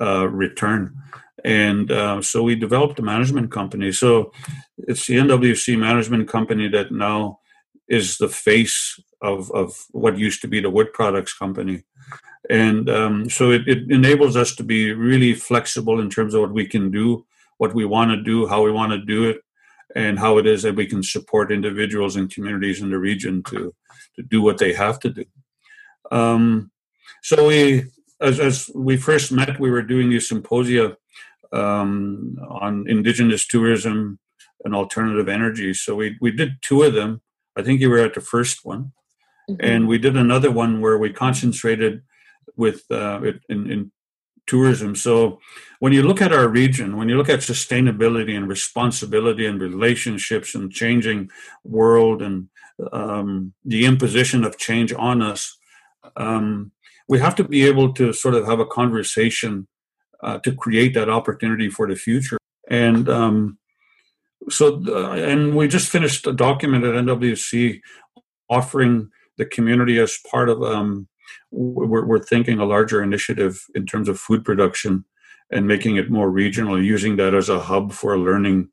uh, 0.00 0.28
return. 0.28 0.96
And 1.44 1.90
uh, 1.90 2.22
so 2.22 2.42
we 2.42 2.54
developed 2.54 2.98
a 2.98 3.02
management 3.02 3.50
company. 3.50 3.92
So 3.92 4.32
it's 4.78 5.06
the 5.06 5.16
nwc 5.16 5.78
management 5.78 6.28
company 6.28 6.68
that 6.68 6.92
now 6.92 7.38
is 7.88 8.16
the 8.16 8.28
face 8.28 8.98
of, 9.20 9.50
of 9.52 9.86
what 9.90 10.18
used 10.18 10.40
to 10.42 10.48
be 10.48 10.60
the 10.60 10.70
wood 10.70 10.92
products 10.92 11.36
company. 11.36 11.84
And 12.50 12.88
um, 12.90 13.30
so 13.30 13.50
it, 13.50 13.68
it 13.68 13.90
enables 13.90 14.36
us 14.36 14.54
to 14.56 14.64
be 14.64 14.92
really 14.92 15.34
flexible 15.34 16.00
in 16.00 16.10
terms 16.10 16.34
of 16.34 16.40
what 16.40 16.52
we 16.52 16.66
can 16.66 16.90
do 16.90 17.24
what 17.62 17.74
we 17.76 17.84
want 17.84 18.10
to 18.10 18.20
do 18.20 18.44
how 18.48 18.60
we 18.60 18.72
want 18.72 18.90
to 18.90 18.98
do 18.98 19.22
it 19.30 19.40
and 19.94 20.18
how 20.18 20.36
it 20.38 20.46
is 20.48 20.62
that 20.62 20.74
we 20.74 20.84
can 20.84 21.00
support 21.00 21.52
individuals 21.52 22.16
and 22.16 22.34
communities 22.34 22.80
in 22.80 22.90
the 22.90 22.98
region 22.98 23.40
to 23.44 23.72
to 24.16 24.22
do 24.22 24.42
what 24.42 24.58
they 24.58 24.72
have 24.72 24.98
to 25.00 25.10
do. 25.10 25.24
Um, 26.10 26.70
so 27.22 27.48
we, 27.48 27.84
as, 28.20 28.40
as 28.40 28.70
we 28.74 28.96
first 28.96 29.32
met, 29.32 29.60
we 29.60 29.70
were 29.70 29.82
doing 29.82 30.10
these 30.10 30.28
symposia 30.28 30.96
um, 31.52 32.36
on 32.48 32.86
indigenous 32.88 33.46
tourism 33.46 34.18
and 34.64 34.74
alternative 34.74 35.28
energy. 35.28 35.74
So 35.74 35.94
we 35.94 36.16
we 36.20 36.30
did 36.30 36.62
two 36.62 36.82
of 36.82 36.94
them. 36.94 37.20
I 37.56 37.62
think 37.62 37.80
you 37.80 37.90
were 37.90 37.98
at 37.98 38.14
the 38.14 38.20
first 38.20 38.64
one, 38.64 38.92
mm-hmm. 39.48 39.56
and 39.60 39.88
we 39.88 39.98
did 39.98 40.16
another 40.16 40.50
one 40.50 40.80
where 40.80 40.98
we 40.98 41.12
concentrated 41.12 42.02
with 42.56 42.84
uh, 42.90 43.20
in, 43.48 43.70
in 43.70 43.92
tourism. 44.46 44.94
So 44.96 45.40
when 45.78 45.92
you 45.92 46.02
look 46.02 46.20
at 46.20 46.32
our 46.32 46.48
region, 46.48 46.96
when 46.96 47.08
you 47.08 47.16
look 47.16 47.28
at 47.28 47.40
sustainability 47.40 48.36
and 48.36 48.48
responsibility 48.48 49.46
and 49.46 49.60
relationships 49.60 50.54
and 50.54 50.72
changing 50.72 51.30
world 51.64 52.22
and 52.22 52.48
um, 52.92 53.52
the 53.64 53.84
imposition 53.84 54.44
of 54.44 54.58
change 54.58 54.92
on 54.92 55.22
us, 55.22 55.56
um, 56.16 56.72
we 57.08 57.18
have 57.18 57.34
to 57.36 57.44
be 57.44 57.66
able 57.66 57.92
to 57.94 58.12
sort 58.12 58.34
of 58.34 58.46
have 58.46 58.60
a 58.60 58.66
conversation 58.66 59.66
uh, 60.22 60.38
to 60.38 60.54
create 60.54 60.94
that 60.94 61.10
opportunity 61.10 61.68
for 61.68 61.86
the 61.88 61.96
future. 61.96 62.38
And 62.68 63.08
um, 63.08 63.58
so, 64.48 64.82
uh, 64.86 65.12
and 65.12 65.54
we 65.54 65.68
just 65.68 65.88
finished 65.88 66.26
a 66.26 66.32
document 66.32 66.84
at 66.84 66.94
NWC 66.94 67.80
offering 68.48 69.10
the 69.38 69.46
community 69.46 69.98
as 69.98 70.18
part 70.30 70.48
of 70.48 70.62
um, 70.62 71.08
we're, 71.50 72.04
we're 72.04 72.22
thinking 72.22 72.58
a 72.58 72.64
larger 72.64 73.02
initiative 73.02 73.64
in 73.74 73.86
terms 73.86 74.08
of 74.08 74.18
food 74.18 74.44
production 74.44 75.04
and 75.50 75.66
making 75.66 75.96
it 75.96 76.10
more 76.10 76.30
regional, 76.30 76.82
using 76.82 77.16
that 77.16 77.34
as 77.34 77.48
a 77.48 77.60
hub 77.60 77.92
for 77.92 78.18
learning 78.18 78.68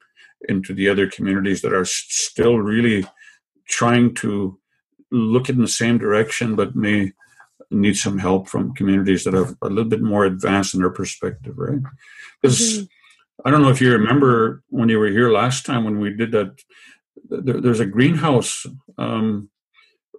into 0.47 0.73
the 0.73 0.88
other 0.88 1.09
communities 1.09 1.62
that 1.62 1.73
are 1.73 1.85
still 1.85 2.57
really 2.57 3.05
trying 3.69 4.13
to 4.15 4.60
look 5.12 5.49
in 5.49 5.60
the 5.60 5.67
same 5.67 5.97
direction 5.97 6.55
but 6.55 6.75
may 6.75 7.13
need 7.71 7.95
some 7.95 8.17
help 8.17 8.47
from 8.47 8.73
communities 8.73 9.23
that 9.23 9.36
are 9.36 9.55
a 9.62 9.69
little 9.69 9.89
bit 9.89 10.01
more 10.01 10.25
advanced 10.25 10.73
in 10.73 10.82
their 10.82 10.89
perspective, 10.89 11.53
right? 11.58 11.82
Because 12.41 12.60
mm-hmm. 12.60 12.86
I 13.45 13.51
don't 13.51 13.62
know 13.62 13.69
if 13.69 13.79
you 13.79 13.91
remember 13.91 14.63
when 14.69 14.89
you 14.89 14.99
were 14.99 15.10
here 15.10 15.32
last 15.32 15.65
time 15.65 15.84
when 15.86 15.99
we 15.99 16.13
did 16.13 16.32
that. 16.32 16.60
There, 17.29 17.62
there's 17.62 17.79
a 17.79 17.86
greenhouse 17.86 18.65
um, 18.97 19.49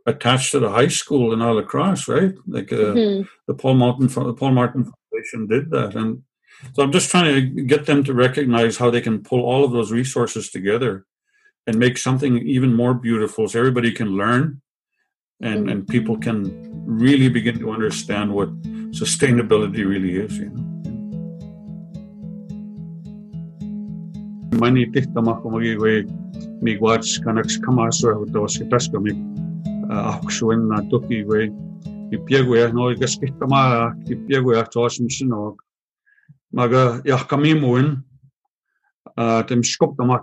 attached 0.06 0.52
to 0.52 0.60
the 0.60 0.70
high 0.70 0.88
school 0.88 1.32
in 1.32 1.40
Alacross, 1.40 2.06
right? 2.06 2.34
Like 2.46 2.72
uh, 2.72 2.94
mm-hmm. 2.94 3.22
the 3.48 3.54
Paul 3.54 3.74
Martin 3.74 4.06
the 4.06 4.34
Paul 4.34 4.52
Martin 4.52 4.84
Foundation 4.84 5.46
did 5.48 5.70
that, 5.70 5.96
and 5.96 6.22
so 6.74 6.82
I'm 6.82 6.92
just 6.92 7.10
trying 7.10 7.34
to 7.34 7.62
get 7.62 7.86
them 7.86 8.04
to 8.04 8.14
recognize 8.14 8.76
how 8.76 8.90
they 8.90 9.00
can 9.00 9.22
pull 9.22 9.40
all 9.40 9.64
of 9.64 9.72
those 9.72 9.90
resources 9.90 10.50
together 10.50 11.06
and 11.66 11.78
make 11.78 11.98
something 11.98 12.38
even 12.38 12.74
more 12.74 12.94
beautiful, 12.94 13.48
so 13.48 13.58
everybody 13.58 13.92
can 13.92 14.16
learn, 14.16 14.60
and 15.40 15.70
and 15.70 15.82
mm-hmm. 15.82 15.92
people 15.92 16.16
can 16.18 16.38
really 16.86 17.28
begin 17.28 17.58
to 17.58 17.70
understand 17.70 18.32
what 18.32 18.50
sustainability 18.90 19.86
really 19.86 20.16
is. 20.16 20.38
You 20.38 20.50
know. 20.50 20.66
Mani 24.60 24.86
tihta 24.86 25.20
makumagi 25.24 25.78
we 25.80 26.04
migwats 26.60 27.18
kanaks 27.24 27.56
kamasura 27.64 28.14
hutos 28.20 28.58
kitaska 28.58 29.00
mig 29.00 29.16
ahksuin 29.90 30.68
na 30.68 30.82
toki 30.90 31.24
we 31.24 31.48
i 32.12 32.16
piaguja 32.26 32.72
no 32.72 32.92
ikas 32.92 33.16
kihtama 33.20 33.94
i 34.10 34.14
piaguja 34.14 34.64
toasm 34.70 35.08
sinog 35.08 35.56
maga 36.52 37.00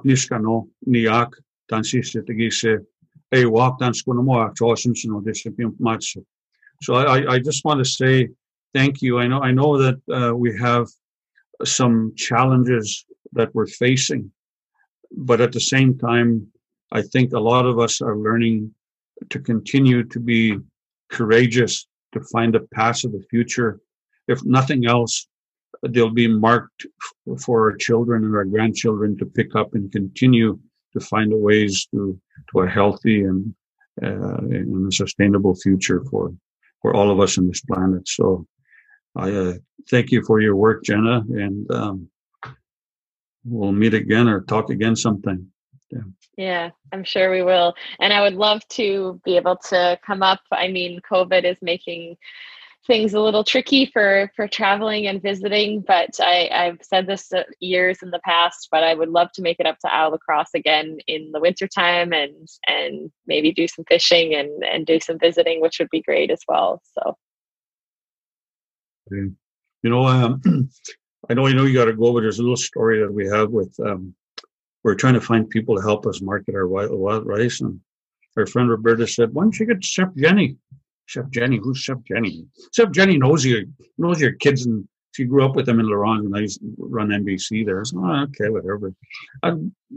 niskano 0.06 0.68
niak 0.88 1.34
dan 1.70 1.84
te 1.84 2.34
gise 2.34 2.80
dan 3.80 3.94
sinog 3.94 5.24
this 5.26 5.46
match 5.80 6.18
so 6.82 6.94
I, 6.94 7.34
I 7.34 7.40
just 7.40 7.66
want 7.66 7.80
to 7.80 7.86
say 7.86 8.30
thank 8.74 9.02
you. 9.02 9.20
I 9.20 9.28
know 9.28 9.42
I 9.42 9.52
know 9.52 9.78
that 9.78 10.00
uh, 10.12 10.36
we 10.36 10.58
have 10.60 10.88
some 11.66 12.13
challenges 12.16 13.06
that 13.34 13.54
we're 13.54 13.68
facing, 13.68 14.32
but 15.12 15.42
at 15.42 15.52
the 15.52 15.60
same 15.60 15.98
time, 15.98 16.48
I 16.92 17.02
think 17.02 17.34
a 17.34 17.40
lot 17.40 17.66
of 17.66 17.80
us 17.80 18.02
are 18.02 18.18
learning 18.18 18.74
to 19.32 19.40
continue 19.40 20.04
to 20.04 20.20
be 20.20 20.58
courageous 21.10 21.88
to 22.13 22.22
find 22.32 22.56
a 22.56 22.68
path 22.74 23.04
of 23.04 23.12
the 23.12 23.26
future. 23.30 23.80
If 24.28 24.44
nothing 24.44 24.86
else, 24.86 25.28
they'll 25.90 26.10
be 26.10 26.28
marked 26.28 26.86
for 27.44 27.70
our 27.70 27.78
children 27.78 28.24
and 28.24 28.36
our 28.36 28.46
grandchildren 28.46 29.18
to 29.18 29.26
pick 29.26 29.56
up 29.56 29.74
and 29.74 29.92
continue 29.92 30.60
to 30.94 31.00
find 31.00 31.32
ways 31.34 31.88
to 31.92 32.20
to 32.52 32.62
a 32.62 32.70
healthy 32.70 33.24
and 33.24 33.54
uh, 34.04 34.38
and 34.38 34.88
a 34.88 34.92
sustainable 34.92 35.56
future 35.56 36.04
for 36.10 36.34
for 36.82 36.96
all 36.96 37.12
of 37.12 37.20
us 37.20 37.38
on 37.38 37.48
this 37.48 37.62
planet. 37.62 38.08
So 38.08 38.46
I 39.16 39.32
uh, 39.32 39.54
thank 39.90 40.12
you 40.12 40.24
for 40.24 40.40
your 40.40 40.56
work, 40.56 40.84
Jenna, 40.84 41.24
and 41.30 41.70
um, 41.72 42.10
we'll 43.46 43.72
meet 43.72 43.94
again 43.94 44.28
or 44.28 44.42
talk 44.42 44.70
again 44.70 44.96
sometime. 44.96 45.52
Yeah. 45.90 46.00
yeah, 46.38 46.70
I'm 46.92 47.06
sure 47.06 47.32
we 47.32 47.44
will. 47.44 47.74
And 48.00 48.12
I 48.12 48.22
would 48.22 48.34
love 48.34 48.68
to 48.70 49.22
be 49.24 49.38
able 49.38 49.56
to 49.70 49.98
come 50.06 50.22
up. 50.22 50.42
I 50.52 50.68
mean, 50.68 51.00
COVID 51.10 51.46
is 51.46 51.58
making 51.62 52.18
things 52.86 53.13
a 53.13 53.20
little 53.20 53.44
tricky 53.44 53.86
for 53.86 54.32
for 54.36 54.48
traveling 54.48 55.08
and 55.08 55.22
visiting 55.22 55.82
but 55.82 56.10
I, 56.22 56.50
i've 56.54 56.80
said 56.82 57.06
this 57.08 57.32
years 57.60 58.00
in 58.02 58.12
the 58.12 58.20
past 58.20 58.70
but 58.72 58.84
i 58.84 58.94
would 58.94 59.10
love 59.10 59.32
to 59.34 59.42
make 59.42 59.60
it 59.60 59.66
up 59.66 59.78
to 59.80 59.94
isle 59.94 60.12
La 60.12 60.18
Crosse 60.18 60.54
again 60.56 60.98
in 61.08 61.32
the 61.34 61.40
wintertime 61.40 62.13
and 62.13 62.48
and 62.66 63.12
maybe 63.26 63.52
do 63.52 63.68
some 63.68 63.84
fishing 63.86 64.34
and 64.34 64.63
and 64.63 64.86
do 64.86 65.00
some 65.00 65.20
visiting 65.20 65.62
which 65.62 65.80
would 65.80 65.90
be 65.90 66.02
great 66.02 66.32
as 66.32 66.42
well 66.48 66.82
so. 66.98 67.18
You 69.10 69.36
know 69.84 70.06
um, 70.06 70.42
i 71.30 71.34
know 71.34 71.48
you 71.48 71.56
know 71.56 71.66
you 71.66 71.74
got 71.74 71.86
to 71.86 71.94
go 71.94 72.13
but 72.13 72.22
there's 72.22 72.40
a 72.40 72.42
little 72.42 72.58
story 72.58 73.00
that 73.00 73.12
we 73.12 73.28
have 73.28 73.52
with 73.52 73.76
um, 73.86 74.13
we're 74.84 74.96
trying 74.96 75.16
to 75.16 75.22
find 75.22 75.50
people 75.50 75.76
to 75.76 75.82
help 75.82 76.06
us 76.06 76.22
market 76.22 76.56
our 76.56 76.68
wild, 76.68 76.92
wild 76.92 77.26
rice 77.26 77.60
and 77.62 77.80
our 78.38 78.46
friend 78.46 78.70
roberta 78.70 79.08
said 79.08 79.34
why 79.34 79.44
don't 79.44 79.60
you 79.60 79.66
get 79.66 79.84
chef 79.84 80.13
jenny 80.16 80.58
Chef 81.08 81.30
Jenny. 81.30 81.58
Who's 81.58 81.80
Chef 81.80 81.98
Jenny? 82.04 82.46
Chef 82.74 82.91
Jenny 82.91 83.17
knows 83.17 83.43
you, 83.43 83.67
knows 83.98 84.22
your 84.22 84.34
kids, 84.34 84.65
and 84.65 84.88
she 85.13 85.24
grew 85.24 85.43
up 85.43 85.56
with 85.56 85.65
them 85.65 85.80
in 85.80 85.89
La 85.89 85.96
Ronge, 85.96 86.26
and 86.26 86.36
I 86.36 86.41
used 86.41 86.60
to 86.60 86.76
run 86.78 87.08
MBC 87.08 87.65
there. 87.65 87.84
So 87.86 88.00
oh, 88.06 88.24
okay, 88.24 88.50
whatever. 88.50 88.93
I, 89.41 89.54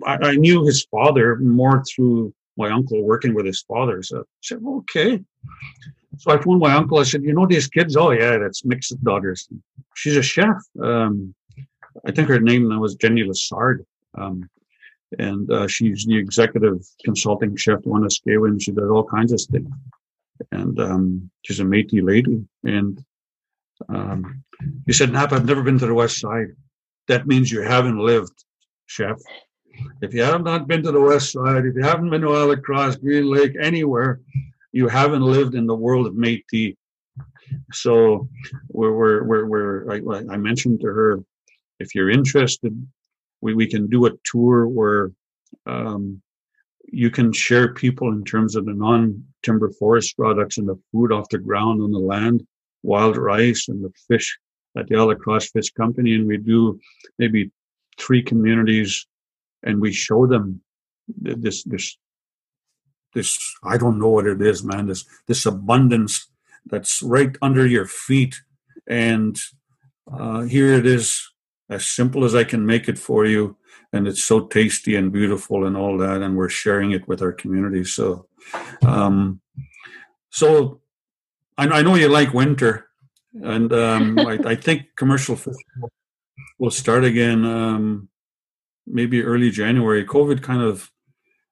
I, 0.07 0.37
knew 0.37 0.65
his 0.65 0.85
father 0.85 1.37
more 1.37 1.85
through 1.85 2.33
my 2.57 2.71
uncle 2.71 3.03
working 3.03 3.35
with 3.35 3.45
his 3.45 3.61
father. 3.63 4.03
So 4.03 4.21
I 4.21 4.23
said, 4.41 4.61
okay. 4.65 5.21
So 6.19 6.31
I 6.31 6.41
phoned 6.41 6.61
my 6.61 6.75
uncle. 6.75 6.99
I 6.99 7.03
said, 7.03 7.25
you 7.25 7.35
know 7.35 7.47
these 7.47 7.67
kids? 7.67 7.97
Oh 7.97 8.13
yeah, 8.13 8.39
that's 8.39 8.65
mixed 8.65 9.03
daughters. 9.05 9.49
She's 9.95 10.17
a 10.17 10.23
chef. 10.23 10.57
Um, 10.83 11.35
I 12.07 12.13
think 12.13 12.29
her 12.29 12.41
name 12.41 12.69
was 12.81 12.95
Jenny 12.95 13.25
Lessard. 13.25 13.85
Um, 14.17 14.49
and 15.19 15.51
uh, 15.51 15.67
she's 15.67 16.07
the 16.07 16.17
executive 16.17 16.87
consulting 17.05 17.57
chef 17.57 17.83
to 17.83 17.89
Wanuskewin. 17.89 18.63
She 18.63 18.71
does 18.71 18.89
all 18.89 19.05
kinds 19.05 19.33
of 19.33 19.41
things 19.51 19.69
and 20.53 20.79
um, 20.81 21.31
she's 21.43 21.61
a 21.61 21.65
Métis 21.65 22.03
lady. 22.03 22.45
And 22.65 23.03
um, 23.89 24.43
he 24.87 24.93
said, 24.93 25.13
Nap, 25.13 25.33
I've 25.33 25.47
never 25.47 25.63
been 25.63 25.79
to 25.79 25.87
the 25.87 25.95
West 25.95 26.21
Side. 26.21 26.49
That 27.09 27.27
means 27.27 27.51
you 27.51 27.63
haven't 27.63 27.99
lived, 27.99 28.45
chef. 28.87 29.19
If 30.03 30.13
you 30.13 30.23
have 30.23 30.43
not 30.43 30.69
been 30.69 30.83
to 30.83 30.93
the 30.93 31.01
West 31.01 31.33
Side, 31.33 31.65
if 31.65 31.75
you 31.75 31.83
haven't 31.83 32.11
been 32.11 32.21
to 32.23 32.35
Isle 32.35 32.49
La 32.49 32.57
Crosse, 32.57 32.97
Green 32.97 33.31
Lake, 33.31 33.55
anywhere, 33.61 34.21
you 34.73 34.89
haven't 34.89 35.23
lived 35.23 35.55
in 35.55 35.67
the 35.67 35.75
world 35.75 36.07
of 36.07 36.15
Métis. 36.15 36.77
So 37.73 38.29
we're, 38.69 38.93
we're, 38.93 39.25
we're, 39.25 39.47
we're 39.47 39.93
I, 39.93 40.35
I 40.35 40.37
mentioned 40.37 40.81
to 40.81 40.87
her, 40.87 41.25
if 41.79 41.95
you're 41.95 42.11
interested, 42.11 42.87
we, 43.41 43.55
we 43.55 43.67
can 43.67 43.89
do 43.89 44.07
a 44.07 44.13
tour 44.25 44.69
where 44.69 45.13
um, 45.67 46.23
you 46.85 47.11
can 47.11 47.33
share 47.33 47.75
people 47.75 48.09
in 48.13 48.25
terms 48.25 48.57
of 48.57 48.65
the 48.65 48.73
non-timber 48.73 49.71
forest 49.73 50.17
products 50.17 50.59
and 50.59 50.69
the 50.69 50.81
food 50.93 51.13
off 51.13 51.29
the 51.29 51.39
ground 51.39 51.83
on 51.83 51.93
the 51.93 51.99
land, 51.99 52.47
wild 52.83 53.17
rice 53.17 53.69
and 53.69 53.85
the 53.85 53.93
fish 54.09 54.39
at 54.77 54.87
the 54.89 54.97
Isle 54.97 55.09
La 55.09 55.15
Crosse 55.15 55.51
Fish 55.51 55.73
Company. 55.73 56.15
And 56.15 56.27
we 56.27 56.37
do 56.37 56.81
maybe 57.19 57.51
three 57.99 58.23
communities 58.23 59.07
and 59.63 59.81
we 59.81 59.93
show 59.93 60.27
them 60.27 60.63
this, 61.09 61.65
this, 61.65 61.97
this, 63.15 63.57
I 63.63 63.77
don't 63.77 63.99
know 63.99 64.09
what 64.09 64.27
it 64.27 64.41
is, 64.41 64.65
man, 64.65 64.87
this, 64.87 65.05
this 65.27 65.47
abundance 65.47 66.29
that's 66.67 67.03
right 67.03 67.37
under 67.43 67.67
your 67.67 67.87
feet. 67.87 68.41
And 68.87 69.39
uh, 70.13 70.43
here 70.43 70.73
it 70.73 70.87
is, 70.87 71.30
as 71.71 71.87
simple 71.87 72.25
as 72.25 72.35
I 72.35 72.45
can 72.45 72.67
make 72.67 72.89
it 72.89 72.99
for 72.99 73.25
you. 73.25 73.57
And 73.93 74.07
it's 74.07 74.23
so 74.23 74.41
tasty 74.41 74.97
and 74.97 75.13
beautiful 75.13 75.65
and 75.65 75.77
all 75.77 75.97
that. 75.99 76.21
And 76.21 76.37
we're 76.37 76.49
sharing 76.49 76.91
it 76.91 77.07
with 77.09 77.23
our 77.23 77.33
community. 77.33 77.85
So 77.85 78.27
um 78.83 79.41
so 80.31 80.81
i, 81.59 81.67
I 81.67 81.83
know 81.83 81.95
you 81.95 82.09
like 82.09 82.35
winter. 82.35 82.87
And 83.35 83.73
um 83.73 84.19
I, 84.33 84.39
I, 84.45 84.55
think 84.57 84.89
commercial 84.97 85.37
fishing 85.37 85.89
will 86.59 86.71
start 86.71 87.05
again 87.05 87.45
um 87.45 88.09
maybe 88.87 89.23
early 89.23 89.51
january. 89.51 90.05
Covid 90.05 90.43
kind 90.43 90.63
of 90.63 90.91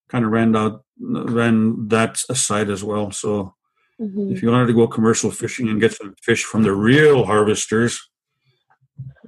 kind 0.09 0.25
of 0.25 0.33
ran 0.33 0.57
out 0.57 0.85
ran 1.01 1.89
that 1.89 2.23
aside 2.29 2.71
as 2.71 2.83
well. 2.83 3.13
So 3.13 3.55
mm-hmm. 4.01 4.33
if 4.33 4.43
you 4.43 4.51
wanted 4.51 4.67
to 4.67 4.75
go 4.75 4.89
commercial 4.89 5.31
fishing 5.31 5.69
and 5.69 5.81
get 5.81 5.93
some 5.93 6.15
fish 6.21 6.43
from 6.45 6.65
the 6.65 6.73
real 6.73 7.25
harvesters 7.25 8.08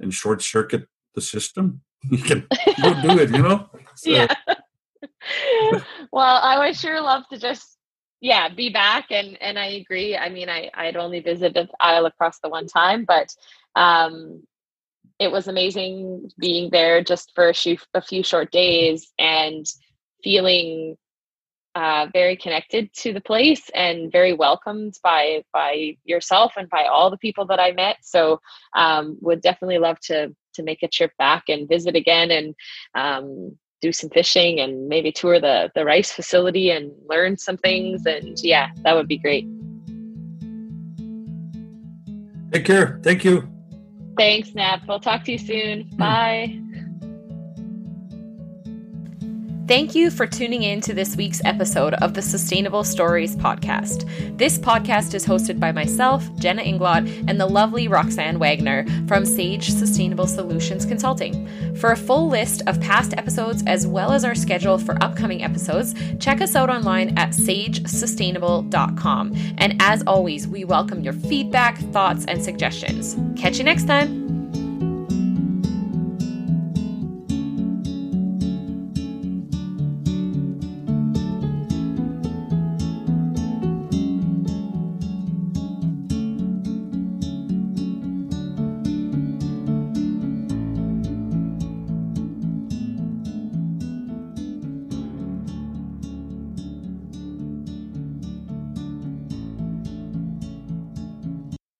and 0.01 0.13
short 0.13 0.41
circuit 0.41 0.87
the 1.15 1.21
system 1.21 1.81
you 2.09 2.17
can 2.17 2.47
go 2.81 3.01
do 3.01 3.19
it, 3.19 3.29
you 3.29 3.41
know? 3.41 3.69
So. 3.95 4.09
Yeah. 4.09 4.33
well, 6.11 6.39
I 6.41 6.57
would 6.59 6.75
sure 6.75 6.99
love 7.01 7.23
to 7.31 7.37
just 7.37 7.77
yeah 8.19 8.49
be 8.49 8.69
back 8.69 9.07
and 9.11 9.41
and 9.41 9.57
I 9.57 9.67
agree. 9.67 10.17
I 10.17 10.29
mean, 10.29 10.49
I 10.49 10.69
I'd 10.73 10.97
only 10.97 11.19
visited 11.19 11.69
Isle 11.79 12.03
La 12.03 12.09
Crosse 12.11 12.39
the 12.41 12.49
one 12.49 12.67
time, 12.67 13.05
but 13.05 13.33
um 13.75 14.43
it 15.19 15.31
was 15.31 15.47
amazing 15.47 16.31
being 16.39 16.71
there 16.71 17.03
just 17.03 17.31
for 17.35 17.47
a 17.49 17.53
few, 17.53 17.77
a 17.93 18.01
few 18.01 18.23
short 18.23 18.51
days 18.51 19.11
and 19.19 19.67
feeling 20.23 20.97
uh, 21.75 22.07
very 22.11 22.35
connected 22.35 22.91
to 22.93 23.13
the 23.13 23.21
place 23.21 23.69
and 23.73 24.11
very 24.11 24.33
welcomed 24.33 24.97
by 25.03 25.43
by 25.53 25.95
yourself 26.03 26.53
and 26.57 26.69
by 26.69 26.85
all 26.85 27.09
the 27.09 27.17
people 27.17 27.45
that 27.45 27.59
I 27.59 27.71
met. 27.71 27.97
So 28.01 28.41
um, 28.75 29.17
would 29.21 29.41
definitely 29.41 29.77
love 29.77 29.99
to 30.01 30.35
to 30.55 30.63
make 30.63 30.83
a 30.83 30.87
trip 30.87 31.11
back 31.17 31.43
and 31.47 31.69
visit 31.69 31.95
again 31.95 32.29
and 32.31 32.55
um, 32.93 33.57
do 33.79 33.91
some 33.91 34.09
fishing 34.09 34.59
and 34.59 34.89
maybe 34.89 35.11
tour 35.11 35.39
the 35.39 35.71
the 35.73 35.85
rice 35.85 36.11
facility 36.11 36.71
and 36.71 36.91
learn 37.07 37.37
some 37.37 37.57
things. 37.57 38.05
And 38.05 38.37
yeah 38.43 38.69
that 38.83 38.93
would 38.93 39.07
be 39.07 39.17
great. 39.17 39.47
Take 42.51 42.65
care. 42.65 42.99
Thank 43.01 43.23
you. 43.23 43.47
Thanks 44.17 44.53
nap 44.53 44.81
we'll 44.87 44.99
talk 44.99 45.23
to 45.23 45.31
you 45.31 45.37
soon. 45.37 45.83
Hmm. 45.83 45.97
bye 45.97 46.61
Thank 49.71 49.95
you 49.95 50.11
for 50.11 50.27
tuning 50.27 50.63
in 50.63 50.81
to 50.81 50.93
this 50.93 51.15
week's 51.15 51.41
episode 51.45 51.93
of 51.93 52.13
the 52.13 52.21
Sustainable 52.21 52.83
Stories 52.83 53.37
podcast. 53.37 54.05
This 54.37 54.57
podcast 54.57 55.13
is 55.13 55.25
hosted 55.25 55.61
by 55.61 55.71
myself, 55.71 56.27
Jenna 56.35 56.61
Inglot, 56.61 57.07
and 57.29 57.39
the 57.39 57.45
lovely 57.45 57.87
Roxanne 57.87 58.37
Wagner 58.37 58.85
from 59.07 59.25
Sage 59.25 59.69
Sustainable 59.69 60.27
Solutions 60.27 60.85
Consulting. 60.85 61.47
For 61.77 61.93
a 61.93 61.97
full 61.97 62.27
list 62.27 62.63
of 62.67 62.81
past 62.81 63.13
episodes 63.17 63.63
as 63.65 63.87
well 63.87 64.11
as 64.11 64.25
our 64.25 64.35
schedule 64.35 64.77
for 64.77 65.01
upcoming 65.01 65.41
episodes, 65.41 65.95
check 66.19 66.41
us 66.41 66.53
out 66.53 66.69
online 66.69 67.17
at 67.17 67.29
sagesustainable.com. 67.29 69.33
And 69.57 69.81
as 69.81 70.03
always, 70.05 70.49
we 70.49 70.65
welcome 70.65 71.01
your 71.01 71.13
feedback, 71.13 71.77
thoughts, 71.93 72.25
and 72.25 72.43
suggestions. 72.43 73.15
Catch 73.39 73.57
you 73.57 73.63
next 73.63 73.87
time. 73.87 74.20